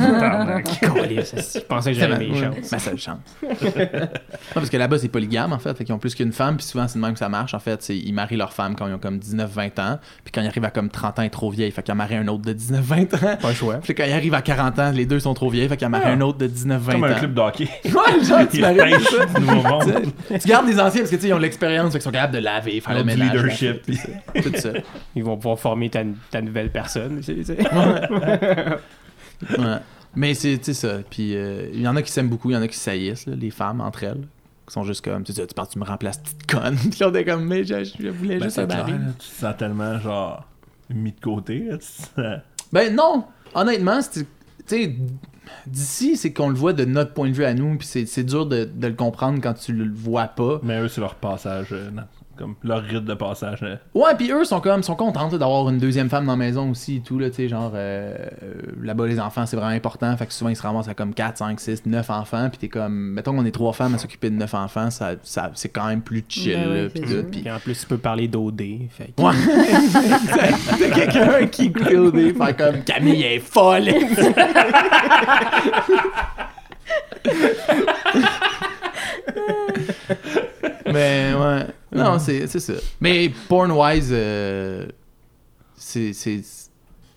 [0.71, 2.73] Je pensais que j'avais mes chances.
[2.73, 3.19] Ma seule chance.
[3.63, 5.77] Ouais, parce que là-bas, c'est polygame, en fait.
[5.77, 7.55] Fait qu'ils ont plus qu'une femme, puis souvent, c'est de même que ça marche.
[7.55, 10.47] En fait, ils marient leur femme quand ils ont comme 19-20 ans, puis quand ils
[10.49, 11.71] arrivent à comme 30 ans, ils sont trop vieilles.
[11.71, 13.37] Fait qu'ils en marient un autre de 19-20 ans.
[13.41, 13.77] Pas le choix.
[13.77, 15.91] Puis quand ils arrivent à 40 ans, les deux sont trop vieilles, fait qu'ils en
[15.91, 16.13] marient Ah.
[16.13, 17.07] un autre de 19-20 Comme ans.
[17.09, 17.69] un club de hockey.
[17.85, 19.93] Ouais, genre, tu Ils maries pêchent du nouveau monde.
[20.41, 22.35] tu gardes les anciens parce que tu sais, ils ont l'expérience, fait qu'ils sont capables
[22.35, 23.33] de laver, faire le ménage.
[23.33, 23.80] leadership.
[25.17, 27.21] Ils vont pouvoir former ta, ta nouvelle personne.
[29.59, 29.79] Ouais.
[30.17, 30.99] Mais c'est ça.
[31.09, 33.27] Puis euh, il y en a qui s'aiment beaucoup, il y en a qui saillissent,
[33.27, 34.27] là, les femmes entre elles.
[34.67, 36.77] Qui sont juste comme, tu sais, tu me remplaces, petite conne.
[36.91, 38.93] Puis là, on est comme, mais je, je voulais Ben, juste un clair, mari.
[38.93, 40.47] là, tu te sens tellement, genre,
[40.91, 41.61] mis de côté.
[41.71, 42.11] là, sens-
[42.73, 43.25] Ben non,
[43.55, 44.27] honnêtement, c'est- tu
[44.67, 44.97] sais,
[45.67, 48.23] d'ici, c'est qu'on le voit de notre point de vue à nous, puis c'est c'est
[48.23, 50.61] dur de, de le comprendre quand tu le vois pas.
[50.63, 52.03] Mais eux, c'est leur passage, euh, non,
[52.41, 53.59] comme leur rite de passage.
[53.63, 53.77] euh.
[53.95, 56.71] Ouais, puis eux sont comme sont contents là, d'avoir une deuxième femme dans la maison
[56.71, 60.17] aussi et tout là, tu sais genre euh, euh, là-bas les enfants c'est vraiment important,
[60.17, 62.69] fait que souvent ils se ramassent à comme 4, 5, 6, 9 enfants, puis t'es
[62.69, 65.87] comme mettons qu'on est trois femmes à s'occuper de 9 enfants, ça, ça c'est quand
[65.87, 68.61] même plus chill Ben oui, là, en plus, tu peux parler d'OD.
[68.91, 69.33] Fait que- Ouais.
[70.79, 73.89] T'as quelqu'un qui dé, faire comme Camille est folle.
[80.93, 81.67] Mais ouais.
[81.93, 82.75] Non, c'est c'est ça.
[83.01, 84.87] Mais porn-wise, euh,
[85.77, 86.13] c'est.
[86.13, 86.69] c'est-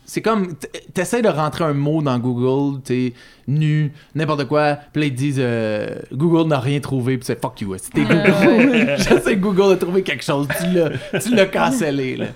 [0.06, 3.14] C'est comme, t- t'essaies de rentrer un mot dans Google, t'es
[3.48, 7.60] nu, n'importe quoi, puis là ils disent euh, Google n'a rien trouvé, puis c'est fuck
[7.62, 8.96] you, c'était Google.
[8.98, 12.26] Je sais que Google a trouvé quelque chose, tu l'as, tu l'as cancellé là.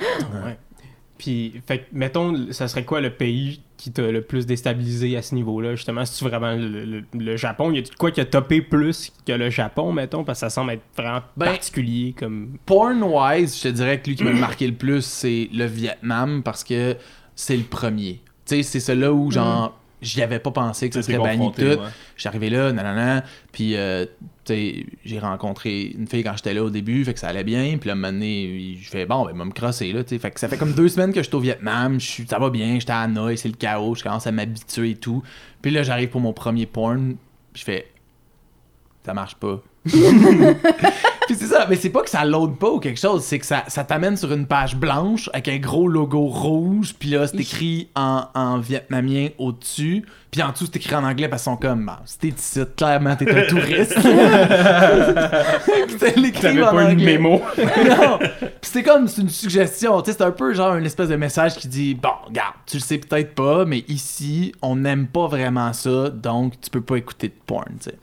[0.00, 0.58] Ouais.
[1.22, 5.36] Puis, fait mettons, ça serait quoi le pays qui t'a le plus déstabilisé à ce
[5.36, 6.04] niveau-là, justement?
[6.04, 9.30] Si tu vraiment le, le- le Japon, y a quoi qui a topé plus que
[9.32, 10.24] le Japon, mettons?
[10.24, 12.58] Parce que ça semble être vraiment Ben, particulier comme.
[12.66, 16.64] Porn-wise, je te dirais que lui qui m'a marqué le plus, c'est le Vietnam parce
[16.64, 16.96] que
[17.36, 18.20] c'est le premier.
[18.44, 21.80] Tu sais, c'est celui-là où, genre, j'y avais pas pensé que ça serait banni tout.
[21.80, 21.88] ouais.
[22.24, 24.04] Arrivé là, nanana, puis euh,
[24.44, 27.42] tu sais, j'ai rencontré une fille quand j'étais là au début, fait que ça allait
[27.44, 30.10] bien, puis là, un moment donné, je fais bon, ben, va me crosser, là, tu
[30.10, 32.26] sais, fait que ça fait comme deux semaines que je suis au Vietnam, je suis-
[32.26, 35.22] ça va bien, j'étais à Hanoï, c'est le chaos, je commence à m'habituer et tout,
[35.62, 37.16] puis là, j'arrive pour mon premier porn,
[37.54, 37.88] je fais,
[39.04, 39.60] ça marche pas.
[41.42, 43.64] C'est ça, mais c'est pas que ça load pas ou quelque chose, c'est que ça,
[43.66, 47.88] ça t'amène sur une page blanche avec un gros logo rouge, puis là c'est écrit
[47.96, 51.84] en, en vietnamien au-dessus, puis en dessous c'est écrit en anglais parce qu'ils sont comme,
[51.84, 53.98] bah, si t'es ici, clairement t'es un touriste.
[55.88, 57.42] C'était l'écrit en pas une mémo.
[57.58, 58.18] non.
[58.20, 61.16] Puis c'était comme c'est une suggestion, tu sais, c'est un peu genre une espèce de
[61.16, 65.26] message qui dit bon, regarde, tu le sais peut-être pas, mais ici on n'aime pas
[65.26, 67.96] vraiment ça, donc tu peux pas écouter de porn, tu sais.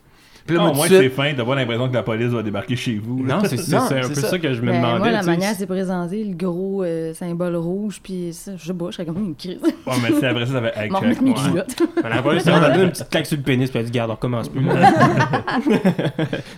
[0.46, 2.76] Puis là, moi, au moins, c'est fin, t'as pas l'impression que la police va débarquer
[2.76, 3.24] chez vous.
[3.24, 3.36] là.
[3.36, 4.28] Non, c'est un peu ça.
[4.28, 4.38] ça.
[4.38, 4.98] que je me Ben, demandais.
[4.98, 8.86] moi, la manière c'est présenté, le gros euh, symbole rouge, puis ça, je sais pas,
[8.88, 9.60] je serais comme une crise.
[9.62, 11.76] Ouais, mais c'est après ça, ça fait remettre mes culottes.
[12.02, 13.84] On a pas ça, on a donné une petite claque sur le pénis, puis elle
[13.86, 14.60] dit Garde, on recommence plus.
[14.64, 14.92] Là,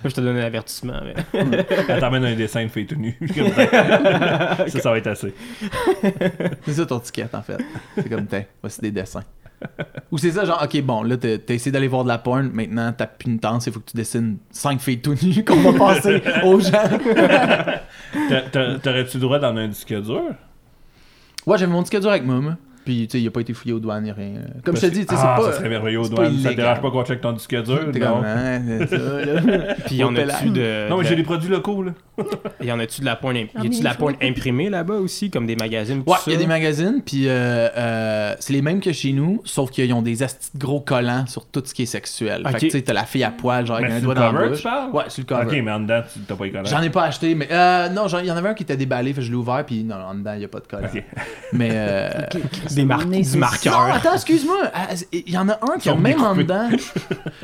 [0.04, 1.00] je te donne un avertissement.
[1.04, 1.14] Mais...
[1.88, 3.16] Elle t'emmène un dessin de fille tout nu.
[3.34, 4.66] Comme ça.
[4.68, 5.34] ça, ça va être assez.
[6.66, 7.58] C'est ça ton ticket en fait.
[7.96, 9.22] C'est comme, tiens, voici des dessins.
[10.10, 12.92] Ou c'est ça, genre, ok, bon, là, t'as essayé d'aller voir de la porn, maintenant,
[12.96, 15.72] t'as plus une tente, il faut que tu dessines 5 filles tout nues qu'on va
[15.72, 16.70] passer aux gens.
[18.28, 20.22] T'a- t'a- T'aurais-tu le droit d'en un disque dur?
[21.46, 22.56] Ouais, j'avais mon disque dur avec moi, moi.
[22.84, 24.32] Puis, tu sais, il a pas été fouillé aux douanes, ni rien.
[24.64, 25.52] Comme je te dis, tu sais, ah, c'est pas.
[25.52, 26.38] ça serait merveilleux aux douanes.
[26.38, 27.90] Ça te dérange pas qu'on check ton disque dur?
[27.92, 28.14] T'es Non?
[28.16, 29.74] comme, hein, ça, là.
[29.86, 30.88] Puis a-tu de.
[30.88, 31.92] Non, mais j'ai des produits locaux, là.
[32.62, 35.56] Y en a-tu de la y a-tu de la porn imprimée là-bas aussi, comme des
[35.56, 36.02] magazines?
[36.06, 36.22] Ouais, ça?
[36.26, 39.70] il y a des magazines, puis euh, euh, c'est les mêmes que chez nous, sauf
[39.70, 42.42] qu'ils ont des astis gros collants sur tout ce qui est sexuel.
[42.46, 44.32] Fait que tu sais, t'as la fille à poil, genre avec un doigt le dans
[44.32, 44.64] cover, bouche.
[44.92, 45.46] Ouais, sur le cover.
[45.46, 46.64] Ok, mais en dedans, tu t'as pas les collants.
[46.64, 48.76] J'en ai pas acheté, mais euh, non, j'en- il y en avait un qui était
[48.76, 50.66] déballé, fait que je l'ai ouvert, puis non, en dedans, il y a pas de
[50.66, 50.88] collant.
[50.92, 51.02] Ok.
[51.52, 52.10] Mais euh,
[52.74, 53.86] Des mar- Mais du c'est- marqueur.
[53.88, 56.68] non, attends, excuse-moi, ah, il y en a un qui a même en dedans.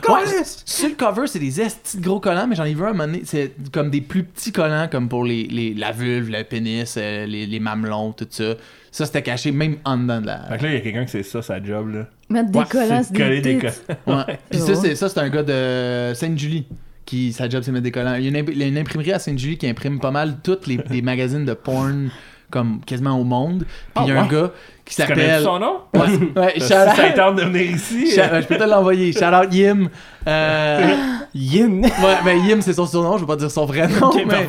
[0.09, 0.23] Ouais,
[0.65, 3.05] sur le cover, c'est des estis de gros collants, mais j'en ai vu un moment
[3.07, 6.95] donné, c'est comme des plus petits collants, comme pour les, les- la vulve, le pénis,
[6.97, 8.55] euh, les, les mamelons, tout ça.
[8.91, 10.39] Ça, c'était caché même en dedans de la.
[10.45, 12.07] Fait que là, il y a quelqu'un qui c'est ça, sa job, là.
[12.31, 13.75] Mettre des Ouais, collants, C'est coller des collants.
[14.27, 14.39] Ouais.
[14.51, 14.67] Puis Ouais.
[14.75, 16.67] ça, c'est ça, c'est un gars de Sainte-Julie
[17.05, 18.15] qui sa job c'est mettre des collants.
[18.15, 21.45] Il y a une, imprimerie à Sainte-Julie qui imprime pas mal tous les, les magazines
[21.45, 22.09] de porn
[22.51, 23.65] comme quasiment au monde.
[23.95, 24.29] Puis il y a Ah, un ouais?
[24.35, 24.51] gars
[24.85, 25.77] qui Tu connais s'appelle son nom?
[25.95, 26.01] Ouais,
[26.41, 28.15] ouais, Si shout ça out- tente de venir ici.
[28.17, 29.13] ouais, je peux te l'envoyer.
[29.13, 29.89] Shout out Yim.
[30.27, 30.95] Euh,
[31.35, 31.85] Yin!
[31.85, 34.11] ouais, ben Yim c'est son surnom, je vais pas dire son vrai nom.
[34.27, 34.47] Mais,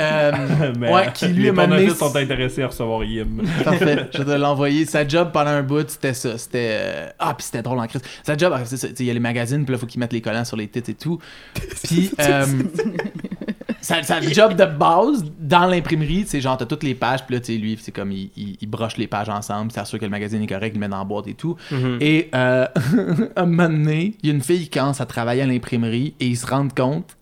[0.00, 0.32] euh,
[0.78, 1.66] Mais ouais, qui lui les a mené.
[1.68, 3.42] pornophiles sont intéressés à recevoir Yim.
[3.64, 4.84] Parfait, je vais te l'envoyer.
[4.84, 6.36] Sa job pendant un bout, c'était ça.
[6.38, 6.68] C'était.
[6.72, 8.02] euh, Ah, puis c'était drôle en crise.
[8.24, 8.88] Sa job, c'est ça.
[8.88, 10.56] tu sais, Il y a les magazines, puis là, faut qu'ils mettent les collants sur
[10.56, 11.18] les têtes et tout.
[11.84, 12.10] Puis.
[13.88, 17.40] Sa, sa job de base dans l'imprimerie, c'est genre, t'as toutes les pages, puis là,
[17.40, 20.04] tu sais, lui, c'est comme, il, il, il broche les pages ensemble, c'est sûr que
[20.04, 21.56] le magazine est correct, il le met dans la boîte et tout.
[21.70, 21.96] Mhm.
[22.02, 22.66] Et euh,
[23.36, 26.26] un moment donné, il y a une fille qui commence à travailler à l'imprimerie et
[26.26, 27.16] ils se rendent compte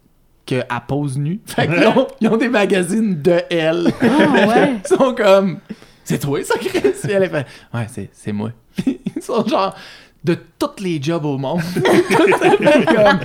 [0.45, 1.41] qu'elle pose nue.
[1.47, 3.93] Fait qu'ils ont, ils ont des magazines de elle.
[4.01, 4.73] Ah ouais.
[4.85, 5.59] Ils sont comme
[6.03, 6.81] C'est toi ça, Chris?
[6.81, 8.51] Puis elle est fait Ouais, c'est, c'est moi.
[8.87, 9.77] Ils sont genre
[10.27, 11.61] de tous les jobs au monde.
[12.17, 13.19] comme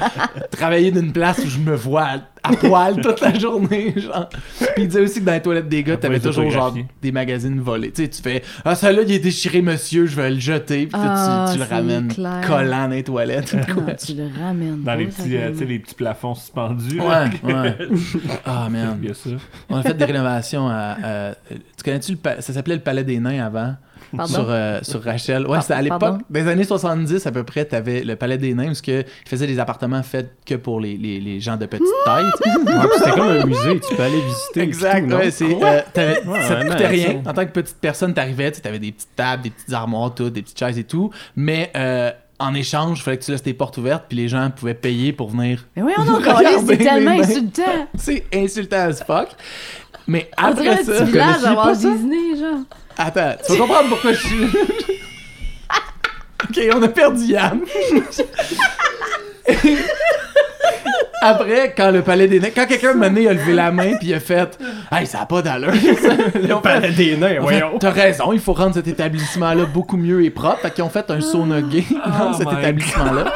[0.52, 2.08] travailler d'une place où je me vois
[2.44, 3.94] à, poil toute la journée.
[3.98, 4.30] Genre.
[4.30, 7.12] Puis il disait aussi que dans les toilettes des gars, Après, t'avais toujours genre des
[7.12, 7.92] magazines volés.
[7.92, 10.88] Tu sais, tu fais Ah, celui-là, il est déchiré, monsieur, je vais le jeter.
[10.88, 12.42] Puis là, Ah, tu, tu le c'est ramènes clair.
[12.48, 13.56] collant dans les toilettes.
[14.06, 14.82] Tu le ramènes?
[14.84, 15.54] Dans les ça, petits, euh, vraiment?
[15.54, 16.98] tu sais, les petits plafonds suspendus.
[16.98, 17.26] là.
[17.44, 17.78] Ouais, ouais.
[18.46, 18.68] Ah,
[19.14, 19.30] ça.
[19.70, 20.98] On a fait des rénovations à.
[21.04, 22.18] à- tu connais-tu le.
[22.18, 23.76] pa- Ça s'appelait le Palais des Nains avant?
[24.26, 25.48] Sur, euh, sur Rachel.
[25.48, 28.54] Ouais, Ah, c'était à l'époque, des années 70 à peu près, t'avais le Palais des
[28.54, 31.66] Nains, parce que ils faisaient des appartements faits que pour les, les, les gens de
[31.66, 32.26] petite taille.
[32.44, 32.50] tu.
[32.50, 34.62] Ouais, c'était comme un musée, tu peux aller visiter.
[34.62, 35.46] exact, ouais, c'est.
[35.46, 35.82] euh,
[36.28, 37.22] Ouais, ça ouais, coûtait rien.
[37.26, 40.14] En tant que petite personne, t'arrivais, tu sais, t'avais des petites tables, des petites armoires,
[40.14, 41.10] tout, des petites chaises et tout.
[41.36, 44.50] Mais euh, en échange, il fallait que tu laisses tes portes ouvertes, puis les gens
[44.50, 45.66] pouvaient payer pour venir.
[45.76, 47.62] Mais oui, on a Regardez c'est tellement insultant.
[47.96, 49.28] C'est insultant as fuck.
[50.08, 50.92] Mais On dirait après un ça.
[51.06, 51.90] petit village à pas Walt ça?
[51.90, 52.60] Disney, genre.
[52.98, 54.44] Attends, tu vas comprendre pourquoi je suis.
[56.50, 57.62] ok, on a perdu Yann.
[61.24, 63.94] Après, quand le palais des nains, quand quelqu'un m'a donné, il a levé la main
[64.00, 64.58] puis il a fait
[64.92, 65.72] Hey, ça a pas d'allure.
[65.74, 67.78] Fait, Palais des nains, voyons.
[67.80, 70.62] T'as raison, il faut rendre cet établissement-là beaucoup mieux et propre.
[70.62, 73.34] Fait qu'ils ont fait un sauna gay dans Oh cet établissement-là.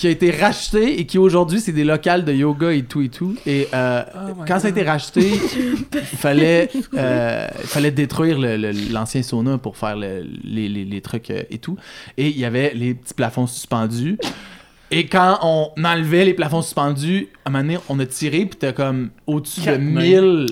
[0.00, 3.10] Qui a été racheté et qui aujourd'hui c'est des locales de yoga et tout et
[3.10, 3.36] tout.
[3.44, 4.02] Et euh,
[4.48, 8.38] quand ça a été racheté, il fallait, euh, fallait détruire
[8.90, 11.76] l'ancien sauna pour faire le- les, les- les trucs euh, et tout.
[12.16, 14.16] Et il y avait les petits plafonds suspendus.
[14.90, 18.58] Et quand on enlevait les plafonds suspendus, à un moment donné, on a tiré, puis
[18.58, 20.00] t'as comme au-dessus de Quatre nains.
[20.00, 20.46] 1000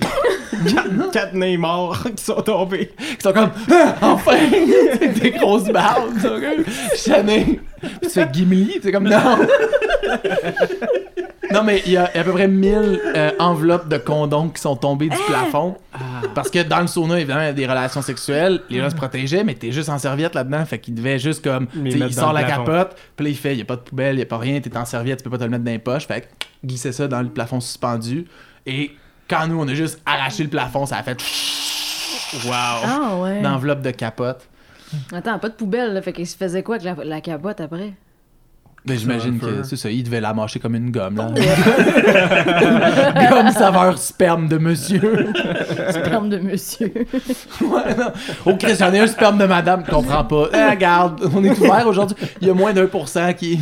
[1.11, 2.89] Quatre nains morts qui sont tombés.
[2.97, 4.37] qui sont comme Ah, enfin!
[5.21, 6.65] Des grosses barbes ils sont comme
[6.95, 9.17] Chané puis tu fais Gimli c'est comme non
[11.53, 14.75] non mais il y a à peu près 1000 euh, enveloppes de condoms qui sont
[14.75, 15.77] tombées du plafond
[16.35, 18.95] parce que dans le sauna évidemment il y a des relations sexuelles les gens se
[18.95, 22.11] protégeaient mais t'es juste en serviette là-dedans fait qu'il devait juste comme mettre il dans
[22.11, 22.65] sort le la plafond.
[22.65, 24.37] capote puis là il fait il y a pas de poubelle il y a pas
[24.37, 26.27] rien t'es en serviette tu peux pas te le mettre dans les poches fait que
[26.67, 28.25] glisser ça dans le plafond suspendu
[28.65, 28.91] et
[29.29, 31.17] quand nous on a juste arraché le plafond ça a fait
[32.45, 32.51] Wow.
[32.53, 33.41] Ah ouais.
[33.41, 34.47] d'enveloppe de capote
[35.11, 36.01] Attends, pas de poubelle, là.
[36.01, 37.93] Fait qu'il se faisait quoi avec la, la capote après?
[38.85, 41.27] Ben, j'imagine que c'est ça, il devait la mâcher comme une gomme, là.
[43.29, 44.99] gomme saveur sperme de monsieur.
[45.89, 46.91] Sperme de monsieur.
[47.61, 48.11] ouais, non.
[48.45, 50.49] Oh, Chris, j'en ai un sperme de madame, je comprends pas.
[50.53, 52.15] Eh, regarde, on est ouvert aujourd'hui.
[52.41, 53.59] Il y a moins d'un pour cent qui.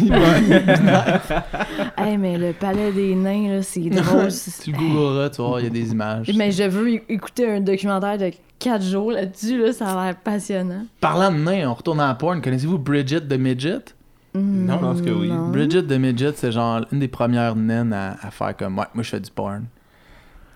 [1.98, 4.30] hey, mais le palais des nains, là, c'est drôle.
[4.64, 6.32] tu le googleras, tu vois, il y a des images.
[6.36, 10.86] Mais je veux écouter un documentaire de 4 jours là-dessus, là, ça a l'air passionnant.
[11.00, 12.42] Parlant de nains, on retourne à la porn.
[12.42, 13.94] Connaissez-vous Bridget the Midget?
[14.38, 15.30] Non, je pense que oui.
[15.30, 15.50] non.
[15.50, 18.78] Bridget the Midget, c'est genre une des premières naines à, à faire comme.
[18.78, 19.66] Ouais, moi je fais du porn.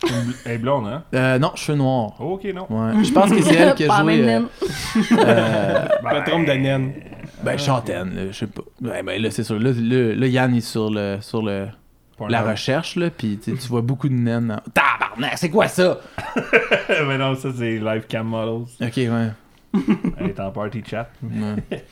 [0.46, 1.04] Elle est blonde, hein?
[1.14, 2.20] Euh, non, cheveux noirs.
[2.20, 2.66] Ok, non.
[2.70, 3.04] Ouais.
[3.04, 4.18] Je pense que c'est elle qui a Pas joué.
[4.24, 6.94] même euh, euh, La trompe de naine.
[7.44, 8.64] ben, Chantenne, là, je sais pas.
[8.82, 9.60] Ouais, ben, là, c'est sûr.
[9.60, 11.18] Là, là, là, Yann est sur le.
[11.22, 11.68] Sur le
[12.30, 14.52] la recherche, là, pis tu sais, tu vois beaucoup de naines.
[14.52, 16.00] en- Tabarnak, c'est quoi ça?
[17.08, 18.68] Mais non, ça, c'est live cam models.
[18.80, 19.30] Ok, ouais.
[20.20, 21.10] Elle est en party chat.
[21.24, 21.84] ouais.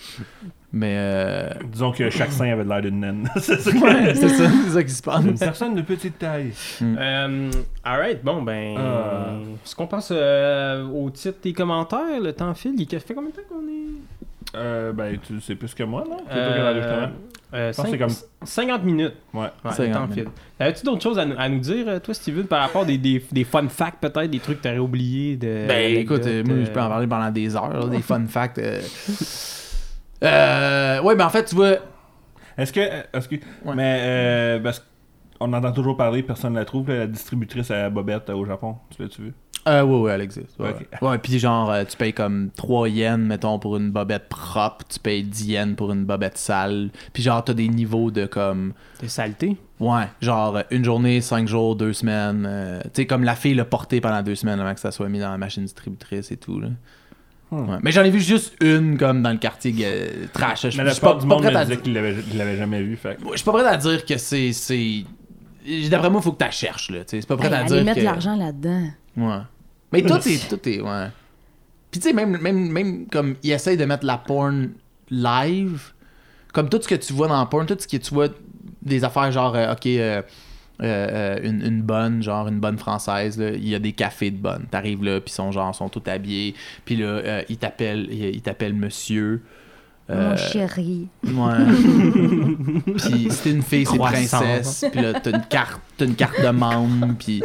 [0.72, 1.49] Mais, euh...
[1.72, 3.28] Disons que chaque sein avait l'air d'une naine.
[3.38, 3.72] c'est ça.
[3.72, 5.26] ouais, c'est ça, ça qui se passe.
[5.26, 6.51] Une personne de petite taille.
[6.84, 7.49] Euh,
[7.84, 8.76] alright, bon, ben.
[8.78, 9.32] Ah.
[9.65, 12.76] Est-ce qu'on passe euh, au titre des commentaires Le temps file?
[12.78, 14.55] Il fait combien de temps qu'on est?
[14.55, 16.17] Euh, ben, tu sais plus que moi, non?
[16.32, 17.07] Euh,
[17.53, 19.13] euh, pense que cinq- c'est comme- 50 minutes.
[19.34, 19.41] Ouais.
[19.41, 20.15] Ouais, le 50 temps file.
[20.24, 20.30] minutes.
[20.59, 22.97] Avais-tu d'autres choses à, nous- à nous dire, euh, toi, Steven, par rapport à des,
[22.99, 25.65] des, des fun facts, peut-être, des trucs que t'aurais oubliés de.
[25.67, 28.59] Ben écoute, euh, moi je peux en parler pendant des heures, là, des fun facts.
[28.59, 28.80] euh.
[30.24, 31.78] Euh, ouais, ben en fait, tu vois.
[32.57, 32.80] Est-ce que.
[32.80, 33.36] Est-ce que
[33.76, 34.86] Mais, euh, parce
[35.39, 38.45] qu'on entend toujours parler, personne ne la trouve, là, la distributrice à Bobette euh, au
[38.45, 38.76] Japon.
[38.95, 39.34] Tu l'as-tu vu?
[39.67, 40.57] Euh, ouais, ouais, elle existe.
[40.57, 41.01] Ouais, Ok.
[41.01, 44.99] ouais puis genre, euh, tu payes comme 3 yens, mettons, pour une bobette propre, tu
[44.99, 46.89] payes 10 yens pour une bobette sale.
[47.13, 48.74] Puis genre, t'as des niveaux de comme.
[49.01, 49.57] De saleté.
[49.80, 52.45] Ouais, genre euh, une journée, 5 jours, 2 semaines.
[52.47, 55.07] euh, tu sais, comme la fille l'a porté pendant 2 semaines avant que ça soit
[55.09, 56.70] mis dans la machine distributrice et tout, là.
[57.51, 57.67] Hmm.
[57.69, 57.77] Ouais.
[57.81, 60.63] Mais j'en ai vu juste une comme dans le quartier euh, trash.
[60.63, 61.83] Je je Mais la suis pas, du pas monde prêt me à disait dire.
[61.83, 62.95] qu'il l'avait l'avait jamais vu.
[62.95, 63.17] Fait.
[63.31, 64.53] Je suis pas prêt à dire que c'est.
[64.53, 65.03] c'est...
[65.89, 66.99] D'après moi, il faut que tu la cherches, là.
[67.07, 67.83] C'est pas prêt Hey, à allez dire.
[67.83, 67.99] mettre que...
[68.01, 68.87] de l'argent là-dedans.
[69.17, 69.37] Ouais.
[69.91, 70.49] Mais tout est.
[70.49, 70.79] Tout est.
[70.81, 71.07] Ouais.
[71.91, 74.69] Puis tu sais, même, même, même comme ils essayent de mettre la porn
[75.09, 75.81] live,
[76.53, 78.27] comme tout ce que tu vois dans la porn, tout ce que tu vois
[78.83, 80.21] des affaires genre, euh, ok, euh,
[80.82, 84.32] euh, euh, une, une bonne, genre une bonne française, là, il y a des cafés
[84.32, 84.65] de bonne.
[84.71, 86.55] T'arrives là, puis ils sont genre, sont tout habillés,
[86.86, 89.41] puis là, euh, ils t'appellent ils ils t'appellent monsieur.
[90.09, 91.07] Euh, Mon chéri.
[91.23, 92.93] Ouais.
[92.97, 94.39] puis si t'es une fille, c'est Croissant.
[94.39, 94.86] princesse.
[94.91, 97.13] Puis là, t'as une carte, t'as une carte de membre.
[97.19, 97.43] Puis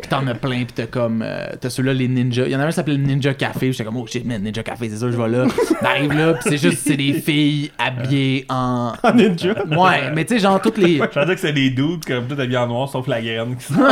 [0.00, 0.64] puis t'en as plein.
[0.64, 2.44] Puis t'as comme, euh, t'as ceux-là les ninjas.
[2.46, 3.72] Il y en a un qui s'appelle Ninja Café.
[3.72, 5.46] J'étais comme, oh shit, man, Ninja Café, c'est sûr, je vais là.
[5.82, 8.92] J'arrive là, puis c'est juste, c'est des filles habillées en.
[9.02, 9.54] En ninja.
[9.70, 10.96] Ouais, mais tu sais, genre toutes les.
[10.98, 13.56] Je pensais que c'est des dudes comme tout habillés en noir sauf la graine.
[13.56, 13.74] qui sont-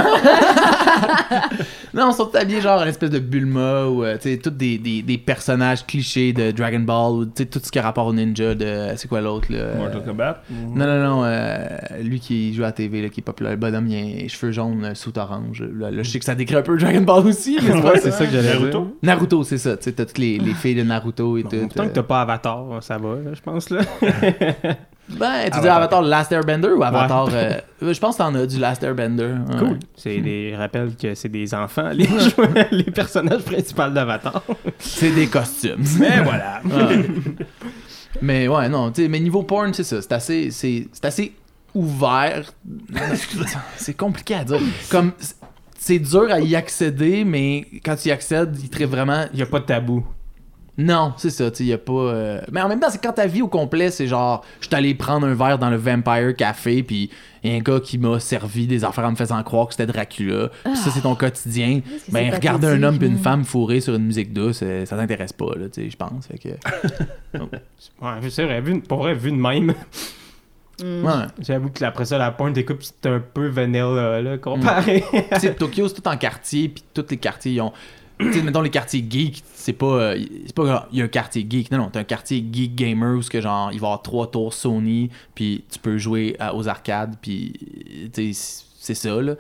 [1.94, 4.78] Non, ils sont habillés genre une espèce de Bulma ou, euh, tu sais, tous des,
[4.78, 8.06] des, des personnages clichés de Dragon Ball ou, tu sais, tout ce qui a rapport
[8.06, 8.88] au ninja de.
[8.96, 9.74] C'est quoi l'autre, là?
[9.76, 10.42] Mortal Kombat?
[10.50, 11.58] Non, non, non, euh,
[12.02, 14.28] lui qui joue à la TV, là, qui est populaire, le bonhomme, il a les
[14.28, 15.62] cheveux jaunes, euh, sous orange.
[15.62, 18.26] Là, là, je sais que ça décrit un peu Dragon Ball aussi, mais c'est ça
[18.26, 18.80] que j'allais Naruto?
[18.80, 18.90] dire.
[19.02, 21.68] Naruto, c'est ça, tu sais, t'as toutes les, les filles de Naruto et Bon, tout.
[21.74, 21.86] tant euh.
[21.88, 23.80] que t'as pas Avatar, ça va, là, je pense, là.
[25.06, 26.00] Ben, tu dis Avatar.
[26.00, 27.28] Last Airbender ou Avatar.
[27.32, 29.34] euh, je pense que t'en as du Last Airbender.
[29.50, 29.58] ouais.
[29.58, 29.78] Cool.
[29.94, 30.52] C'est des...
[30.52, 32.08] Je rappelle que c'est des enfants, les,
[32.70, 34.42] les personnages principaux d'Avatar.
[34.78, 35.84] C'est des costumes.
[36.00, 36.62] Mais voilà.
[36.64, 37.04] Ouais.
[38.22, 41.34] mais ouais, non, tu sais, mais niveau porn, c'est ça, c'est assez, c'est, c'est assez
[41.74, 42.50] ouvert.
[43.76, 44.60] c'est compliqué à dire.
[44.90, 45.12] Comme,
[45.86, 49.24] c'est- dur à y accéder, mais quand tu y accèdes, il te vraiment.
[49.32, 50.04] Il y a pas de tabou.
[50.76, 51.92] Non, c'est ça, tu sais, y a pas.
[51.92, 54.74] euh, Mais en même temps, c'est quand ta vie au complet, c'est genre, je suis
[54.74, 57.10] allé prendre un verre dans le Vampire Café, puis
[57.44, 59.86] y a un gars qui m'a servi des affaires en me faisant croire que c'était
[59.86, 60.48] Dracula.
[60.64, 61.78] Puis ça, c'est ton quotidien.
[61.80, 63.22] que c'est Ben, regarder un homme puis une hein?
[63.22, 66.26] femme fourrée sur une musique douce, euh, ça t'intéresse pas, là, tu sais, je pense.
[66.26, 66.48] Fait que.
[68.02, 69.74] Ouais, c'est vrai, vu, pour vrai, vu de même.
[70.82, 71.04] Mm.
[71.04, 71.12] Ouais.
[71.40, 75.04] J'avoue que après ça, la pointe des coupes, c'est un peu vanilla, là, comparé.
[75.32, 77.72] tu sais, Tokyo, c'est tout en quartier, puis tous les quartiers, ils ont.
[78.20, 79.86] Tu sais, mettons les quartiers geeks, c'est pas.
[79.86, 81.70] euh, c'est pas genre, il y a un quartier geek.
[81.72, 84.30] Non, non, t'as un quartier geek gamer où que genre, il va y avoir trois
[84.30, 87.52] tours Sony, puis tu peux jouer à- aux arcades, puis.
[88.12, 89.34] Tu sais, c'est ça, là.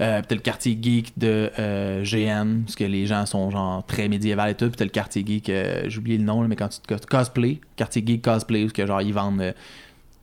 [0.00, 3.84] Euh, puis t'as le quartier geek de euh, GN, parce que les gens sont genre
[3.86, 4.66] très médiéval et tout.
[4.68, 6.92] Puis t'as le quartier geek, euh, j'ai oublié le nom, là, mais quand tu te
[6.94, 9.52] cos- cosplay, quartier geek cosplay, où ce que genre ils vendent euh,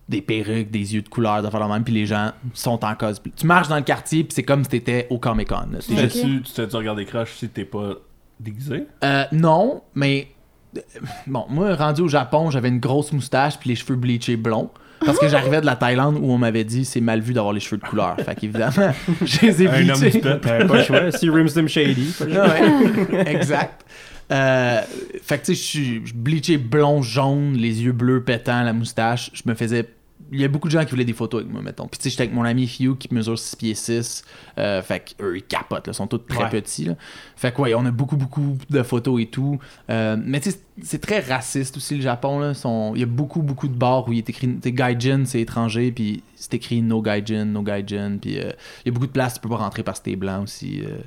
[0.10, 2.96] des perruques, des yeux de couleur, de faire la même, puis les gens sont en
[2.96, 3.32] cosplay.
[3.36, 5.68] Tu marches dans le quartier, puis c'est comme si t'étais au Comic Con.
[5.88, 7.94] Tu juste- t'es-tu tu t'es-tu regardé crush si t'es pas
[8.40, 8.86] déguisé?
[9.04, 10.28] Euh, non, mais
[10.76, 10.82] euh,
[11.28, 14.70] bon, moi rendu au Japon, j'avais une grosse moustache puis les cheveux bleachés blonds.
[15.06, 17.62] Parce que j'arrivais de la Thaïlande où on m'avait dit c'est mal vu d'avoir les
[17.62, 18.18] cheveux de couleur.
[18.20, 18.92] Fait qu'évidemment,
[19.22, 20.10] je les ai Un homme bleachés.
[20.12, 21.12] du pas le choix.
[21.14, 22.16] Si Rimsdim Shady.
[22.26, 23.86] Ouais, exact.
[24.32, 24.82] Euh,
[25.24, 29.32] fait que tu sais, je suis bleaché blond, jaune, les yeux bleus pétants, la moustache.
[29.34, 29.88] Je me faisais.
[30.32, 31.88] Il y a beaucoup de gens qui voulaient des photos avec moi, mettons.
[31.88, 34.24] Puis tu sais, j'étais avec mon ami Hugh qui mesure 6 pieds 6.
[34.58, 36.50] Euh, fait qu'eux, ils capotent, là, ils sont tous très Ouais.
[36.50, 36.86] petits.
[36.86, 36.96] Là.
[37.36, 39.60] Fait que ouais, on a beaucoup, beaucoup de photos et tout.
[39.90, 42.40] Euh, mais tu sais, c'est très raciste aussi le Japon.
[42.40, 42.54] Là.
[42.54, 44.48] Sont- Il y a beaucoup, beaucoup de bars où il est écrit.
[44.64, 48.18] Gaijin, c'est étranger, puis c'est écrit no Gaijin, no Gaijin.
[48.22, 48.52] Puis euh,
[48.86, 50.82] il y a beaucoup de places, tu peux pas rentrer parce que t'es blanc aussi.
[50.86, 50.98] euh.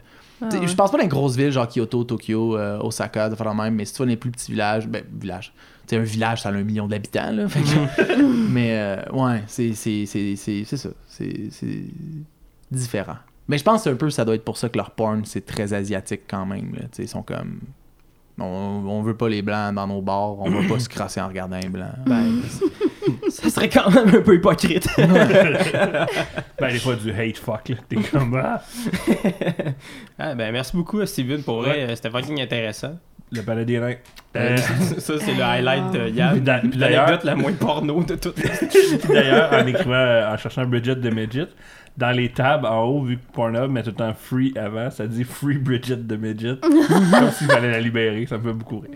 [0.45, 0.67] Ah ouais.
[0.67, 3.55] Je pense pas dans les grosses villes, genre Kyoto, Tokyo, euh, Osaka, de faire la
[3.55, 5.53] même, mais si tu vas dans les plus petits villages, ben, village.
[5.97, 7.49] Sais, un village, ça a un million d'habitants, là.
[7.49, 10.89] fait que- mais, euh, ouais, c'est c'est- c'est- c'est- c'est ça.
[11.09, 11.85] C'est c'est
[12.71, 13.17] différent.
[13.49, 15.25] Mais je pense que c'est un peu, ça doit être pour ça que leur porn,
[15.25, 16.73] c'est très asiatique quand même.
[16.75, 16.83] Là.
[16.83, 17.61] Tu sais, Ils sont comme.
[18.39, 18.45] On,
[18.87, 21.57] on veut pas les blancs dans nos bars, on va pas se crasser en regardant
[21.63, 21.91] un blanc.
[22.07, 22.41] Ben,
[23.29, 24.89] ça serait quand même un peu hypocrite.
[26.59, 27.77] Ben, des fois, du hate fuck, là.
[27.89, 28.63] T'es comme, ah.
[30.19, 31.83] ah, ben, merci beaucoup, Steven, pour vrai.
[31.91, 32.99] euh, C'était fucking intéressant.
[33.33, 33.95] Le paladin nain.
[34.37, 34.57] Euh,
[34.99, 36.33] ça, c'est le highlight de Yann.
[36.33, 38.35] Puis d'a- puis d'ailleurs- L'anecdote la moins porno de toutes.
[38.41, 41.49] Puis d'ailleurs, en écrivant, euh, en cherchant Bridget de Midget,
[41.99, 45.07] dans les tabs en haut, vu que Pornhub met tout le temps free avant, ça
[45.07, 46.57] dit free Bridget de Midget.
[46.63, 48.25] comme s'il fallait la libérer.
[48.27, 48.91] Ça me fait beaucoup rire.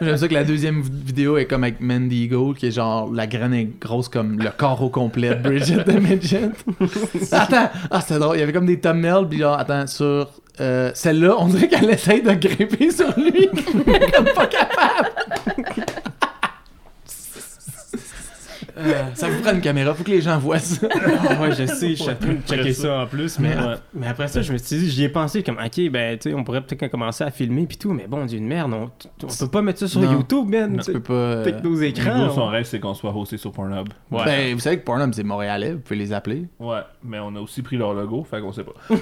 [0.00, 3.26] J'aime ça que la deuxième vidéo est comme avec Mandy Gold, qui est genre la
[3.28, 6.50] graine est grosse comme le corps au complet de Bridget de Midget.
[7.32, 10.28] attends, ah c'est drôle, il y avait comme des thumbnails, puis genre, attends, sur
[10.60, 13.48] euh, celle-là, on dirait qu'elle essaye de grimper sur lui,
[14.14, 15.10] comme pas capable.
[18.88, 20.86] Euh, ça vous prend une caméra, faut que les gens voient ça.
[21.30, 23.74] Ah ouais, je sais, je suis en train de checker ça en plus, mais, Ouais.
[23.94, 26.34] mais après ça, je me suis dit, j'y ai pensé comme, ok, ben, tu sais,
[26.36, 28.90] on pourrait peut-être commencer à filmer puis tout, mais bon, Dieu de merde, on,
[29.24, 30.12] on peut pas mettre ça sur Non.
[30.12, 30.78] YouTube, man.
[30.78, 31.12] Tu tu peux pas.
[31.12, 32.30] euh, Avec nos Hugo, écrans.
[32.30, 33.88] son on- rêve, c'est qu'on soit hosté sur Pornhub.
[34.10, 34.24] Ouais.
[34.24, 36.46] Ben, vous savez que Pornhub, c'est montréalais, vous pouvez les appeler.
[36.60, 38.72] Ouais, mais on a aussi pris leur logo, fait qu'on sait pas.
[38.90, 38.98] non,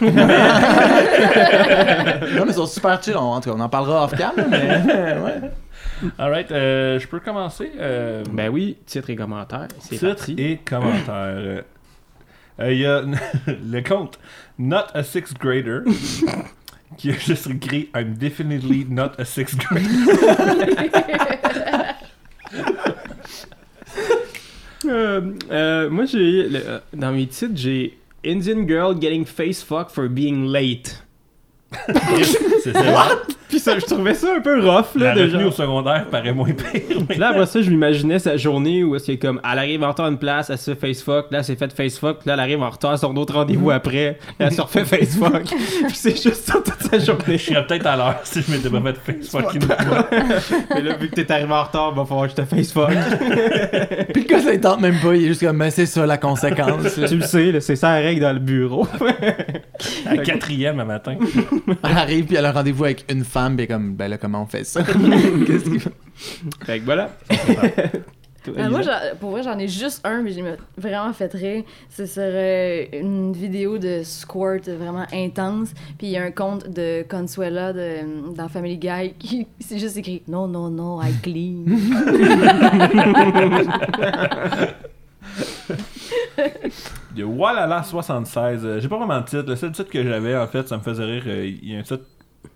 [2.44, 4.58] mais ils sont super chill, on, en tout cas, on en parlera off-cam, mais
[5.24, 5.50] ouais.
[6.18, 7.72] Alright, euh, je peux commencer.
[7.78, 10.34] Euh, Ben oui, titre et commentaire, c'est titre parti.
[10.38, 11.64] et commentaire.
[12.58, 13.02] Euh, Il y a
[13.46, 14.18] le compte
[14.58, 15.80] Not a Sixth Grader
[16.96, 19.86] qui a juste écrit I'm definitely not a sixth grader.
[24.86, 30.08] Euh, euh, moi, j'ai, euh, dans mes titres, j'ai Indian girl getting face fuck for
[30.08, 31.02] being late.
[32.62, 33.18] c'est ça.
[33.48, 36.06] Puis ça, je trouvais ça un peu rough, La là, de retenue genre- au secondaire
[36.10, 36.82] paraît moins pire.
[37.08, 39.88] mais- là, après ça, je m'imaginais sa journée où est-ce que comme elle arrive en
[39.88, 42.28] retard à une place, elle se fait face fuck, là, s'est fait face fuck, puis
[42.28, 45.44] là, elle arrive en retard à son autre rendez-vous après, elle se refait face fuck.
[45.44, 47.38] puis c'est juste ça toute sa journée.
[47.38, 49.42] Je serais peut-être à l'heure si je m'étais pas fait face fois.
[50.74, 52.90] Mais là, vu que t'es arrivé en retard, va falloir que je te face fuck.
[54.12, 56.18] Puis le gars, ça tente même pas, il est juste comme, ben c'est ça la
[56.18, 56.96] conséquence.
[56.96, 57.08] là.
[57.08, 58.86] tu le sais, là, c'est ça la règle dans le bureau.
[60.06, 61.16] À quatrième à matin.
[61.84, 64.08] Elle arrive, puis elle a un rendez-vous avec une femme, puis elle est comme, ben
[64.08, 64.82] là, comment on fait ça?
[65.46, 65.92] Qu'est-ce qu'il fait?
[66.64, 67.10] fait que voilà.
[68.56, 70.44] Euh, moi, j'en- pour vrai, j'en ai juste un, mais j'ai
[70.78, 71.64] vraiment fait rire.
[71.90, 75.70] Ce serait une vidéo de squirt vraiment intense.
[75.98, 79.96] Puis il y a un compte de Consuela de, dans Family Guy qui c'est juste
[79.96, 81.64] écrit Non, non, non, I clean.
[87.14, 88.60] Il y a Walala 76.
[88.64, 89.44] Euh, J'ai pas vraiment de titre.
[89.48, 91.22] Le seul titre que j'avais, en fait, ça me faisait rire.
[91.26, 92.04] euh, Il y a un titre.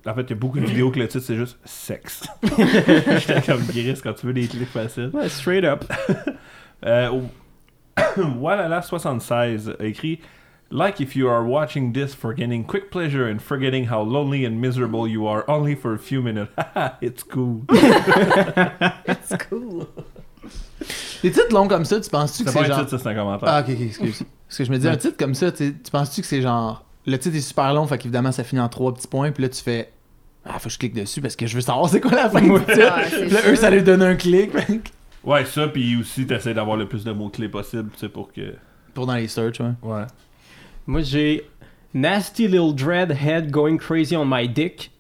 [0.07, 2.23] En fait, il y a beaucoup de vidéos que le titre c'est juste sexe.
[2.43, 5.11] J'étais comme Gris quand tu veux des clics faciles.
[5.13, 5.85] Ouais, straight up.
[6.87, 7.11] Euh,
[8.39, 10.19] Walala 76 a écrit
[10.71, 14.61] Like if you are watching this for getting quick pleasure and forgetting how lonely and
[14.61, 16.51] miserable you are only for a few minutes.
[16.57, 17.65] Haha, it's cool.
[19.25, 19.87] C'est cool.
[21.23, 22.87] Des titres longs comme ça, tu penses-tu que C'est pas c'est un genre.
[22.87, 23.49] titre, ça, c'est un commentaire.
[23.51, 24.23] Ah, ok, ok, excuse.
[24.49, 26.85] Parce que je me dis, un titre comme ça, tu penses-tu que c'est genre.
[27.07, 29.49] Le titre est super long, fait qu'évidemment, ça finit en trois petits points, puis là,
[29.49, 29.91] tu fais.
[30.45, 32.41] Ah, faut que je clique dessus parce que je veux savoir c'est quoi la fin
[32.41, 32.97] du titre.
[32.97, 33.51] Ouais, c'est Puis là, sûr.
[33.51, 34.51] eux, ça leur donne un clic
[35.23, 38.55] Ouais, ça, puis aussi, t'essaies d'avoir le plus de mots-clés possible, tu sais, pour que.
[38.95, 39.73] pour dans les search, ouais.
[39.83, 40.05] Ouais.
[40.87, 41.45] Moi, j'ai
[41.93, 44.91] Nasty Little Dread Head Going Crazy on My Dick.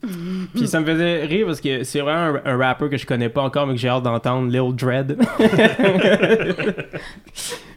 [0.54, 3.28] Puis ça me faisait rire parce que c'est vraiment un, un rapper que je connais
[3.28, 5.18] pas encore, mais que j'ai hâte d'entendre, Lil Dread.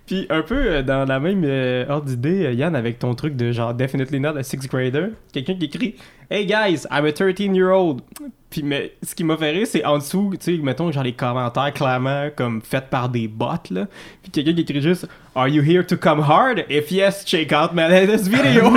[0.05, 3.35] Puis un peu euh, dans la même euh, ordre d'idée, euh, Yann, avec ton truc
[3.37, 5.95] de genre Definitely Not a Sixth Grader, quelqu'un qui écrit
[6.29, 8.01] Hey guys, I'm a 13-year-old.
[8.49, 11.13] Puis mais ce qui m'a fait rire, c'est en dessous, tu sais, mettons genre les
[11.13, 13.87] commentaires clairement comme faits par des bots, là.
[14.21, 16.65] Puis quelqu'un qui écrit juste Are you here to come hard?
[16.69, 18.71] If yes, check out my latest video.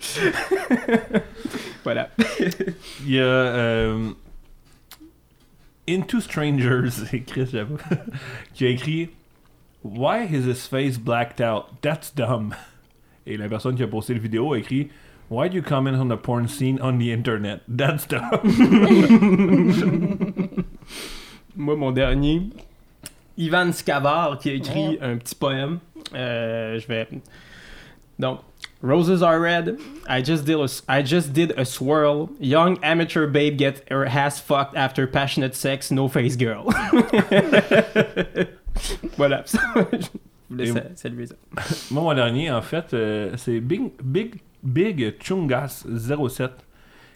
[1.84, 2.10] voilà.
[3.04, 4.10] Il y a euh,
[5.88, 7.78] Into Strangers, Chris, j'avoue,
[8.54, 9.10] qui a écrit
[9.82, 11.80] Why is his face blacked out?
[11.80, 12.54] That's dumb.
[13.26, 14.90] Et la personne qui a posté la vidéo a écrit
[15.30, 17.60] Why do you comment on the porn scene on the internet?
[17.68, 18.30] That's dumb.
[21.56, 22.50] Moi, mon dernier,
[23.36, 25.78] Ivan Scavar, qui a écrit un petit poème.
[26.14, 27.08] Euh, je vais.
[28.18, 28.40] Donc,
[28.82, 29.78] Roses are red.
[30.08, 32.30] I just did a, I just did a swirl.
[32.38, 35.90] Young amateur babe get her ass fucked after passionate sex.
[35.90, 36.64] No face girl.
[39.16, 39.44] voilà.
[40.50, 41.34] je voulais saluer ça.
[41.90, 46.64] Moi, mon dernier, en fait, euh, c'est Big, Big, Big Chungas 07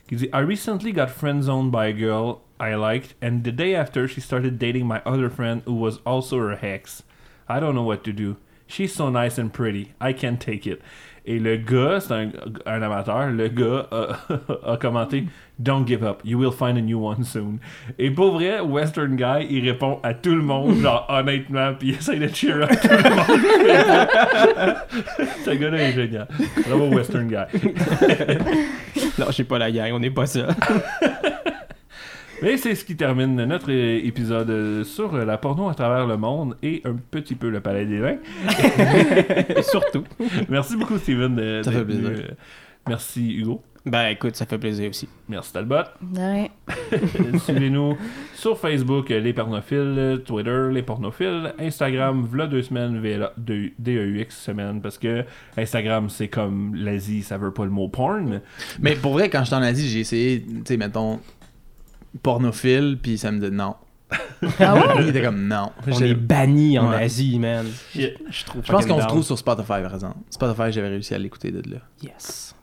[0.06, 4.06] qui dit I recently got friend-zoned by a girl I liked, and the day after
[4.06, 7.02] she started dating my other friend who was also her ex.
[7.48, 8.36] I don't know what to do.
[8.66, 9.92] She's so nice and pretty.
[10.00, 10.80] I can't take it.
[11.26, 12.28] Et le gars, c'est un,
[12.66, 14.18] un amateur, le gars a,
[14.72, 15.24] a commenté
[15.58, 17.60] Don't give up, you will find a new one soon.
[17.98, 21.94] Et pour vrai, Western Guy, il répond à tout le monde, genre honnêtement, puis il
[21.94, 24.76] essaie de cheer up tout le monde.
[25.44, 26.26] Ce gars-là est génial.
[26.66, 27.36] Bravo, Western Guy.
[29.16, 30.48] Non, je sais pas la gang, on n'est pas ça.
[32.44, 36.16] Mais c'est ce qui termine notre épisode euh, sur euh, la porno à travers le
[36.16, 38.16] monde et un petit peu le palais des vins.
[39.62, 40.04] Surtout.
[40.48, 41.34] Merci beaucoup, Steven.
[41.34, 42.24] de- Ça fait venu, plaisir.
[42.30, 42.34] euh,
[42.88, 43.62] Merci, Hugo.
[43.86, 45.06] Ben écoute, ça fait plaisir aussi.
[45.28, 45.76] Merci, Talbot.
[46.00, 46.48] De rien.
[47.44, 47.98] Suivez-nous
[48.34, 54.80] sur Facebook, Les Pornophiles, Twitter, Les Pornophiles, Instagram, v'là deux semaines, VLA, deux- DEUX semaine,
[54.80, 55.24] parce que
[55.58, 58.40] Instagram, c'est comme l'Asie, ça veut pas le mot porn.
[58.80, 61.20] Mais pour vrai, quand j'étais en Asie, j'ai essayé, tu sais, mettons,
[62.22, 63.74] pornophile, puis ça me dit non.
[64.60, 64.82] Ah ouais?
[65.00, 65.70] Il était comme non.
[65.86, 67.02] On J'ai- est banni en Ouais.
[67.04, 67.66] Asie, man.
[67.94, 68.08] Je
[68.44, 69.08] trouve Je pense fucking qu'on se down.
[69.08, 70.16] trouve sur Spotify, par exemple.
[70.30, 71.78] Spotify, j'avais réussi à l'écouter de là.
[72.02, 72.54] Yes.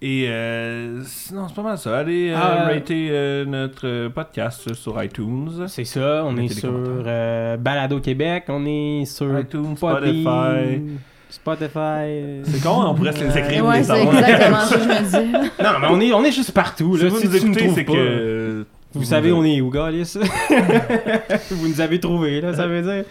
[0.00, 1.98] Et euh, sinon, c'est pas mal ça.
[1.98, 5.66] Allez euh, Ah, rater euh, notre euh, podcast sur iTunes.
[5.66, 7.02] C'est ça, on est des sur commentaires.
[7.06, 10.80] euh, Balado Québec, on est sur iTunes, Podbean, Spotify.
[11.28, 11.78] Spotify.
[11.78, 14.88] euh, C'est con, on pourrait se les écrire, Ouais, les c'est exactement ce que je
[14.88, 15.32] me dis.
[15.62, 16.96] Non, mais on est, on est juste partout.
[16.96, 17.10] Si Là.
[17.10, 18.66] vous Si nous tu nous écoutez, trouves c'est pas, que...
[18.94, 20.16] Vous savez, on est où, Galis?
[21.50, 23.04] vous nous avez trouvé, là, ça veut dire.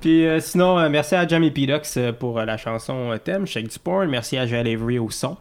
[0.00, 3.78] Puis euh, sinon, euh, merci à Jamie Pidox euh, pour la chanson thème, Shake du
[3.78, 4.08] Porn.
[4.08, 5.36] Merci à Joel Avery au son.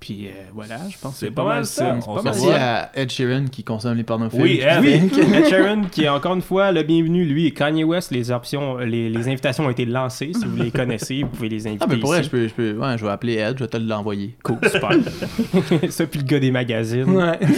[0.00, 2.00] Puis euh, voilà, je pense que C'est pas pas mal ça.
[2.00, 2.10] ça.
[2.10, 4.40] On Merci à Ed Sheeran qui consomme les pornophiles.
[4.40, 4.80] Oui, Ed.
[4.80, 7.24] Oui, Ed Sheeran qui est encore une fois le bienvenu.
[7.26, 10.32] Lui et Kanye West, les options, les, les invitations ont été lancées.
[10.34, 11.84] Si vous les connaissez, vous pouvez les inviter.
[11.84, 13.68] Ah, mais pour vrai, je peux, je peux, ouais, je vais appeler Ed, je vais
[13.68, 14.34] te l'envoyer.
[14.42, 14.90] Cool, super.
[15.90, 17.04] ça, puis le gars des magazines.
[17.04, 17.38] Ouais.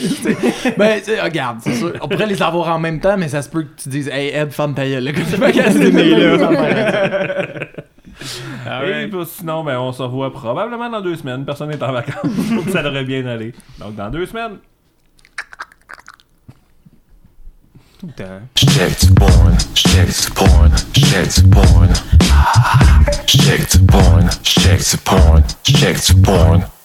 [0.77, 1.93] Ben, tu sais, regarde, c'est sûr.
[2.01, 4.31] On pourrait les avoir en même temps, mais ça se peut que tu dises, hey,
[4.35, 5.93] Ed, ferme ta gueule, le gars du magazine
[8.23, 8.81] là.
[8.81, 11.45] Ah Et puis sinon, ben, on se revoit probablement dans deux semaines.
[11.45, 13.53] Personne n'est en vacances, donc ça devrait bien aller.
[13.79, 14.59] Donc dans deux semaines.
[18.57, 20.11] Shit shit shit.
[25.63, 26.17] Shit shit
[26.59, 26.82] shit.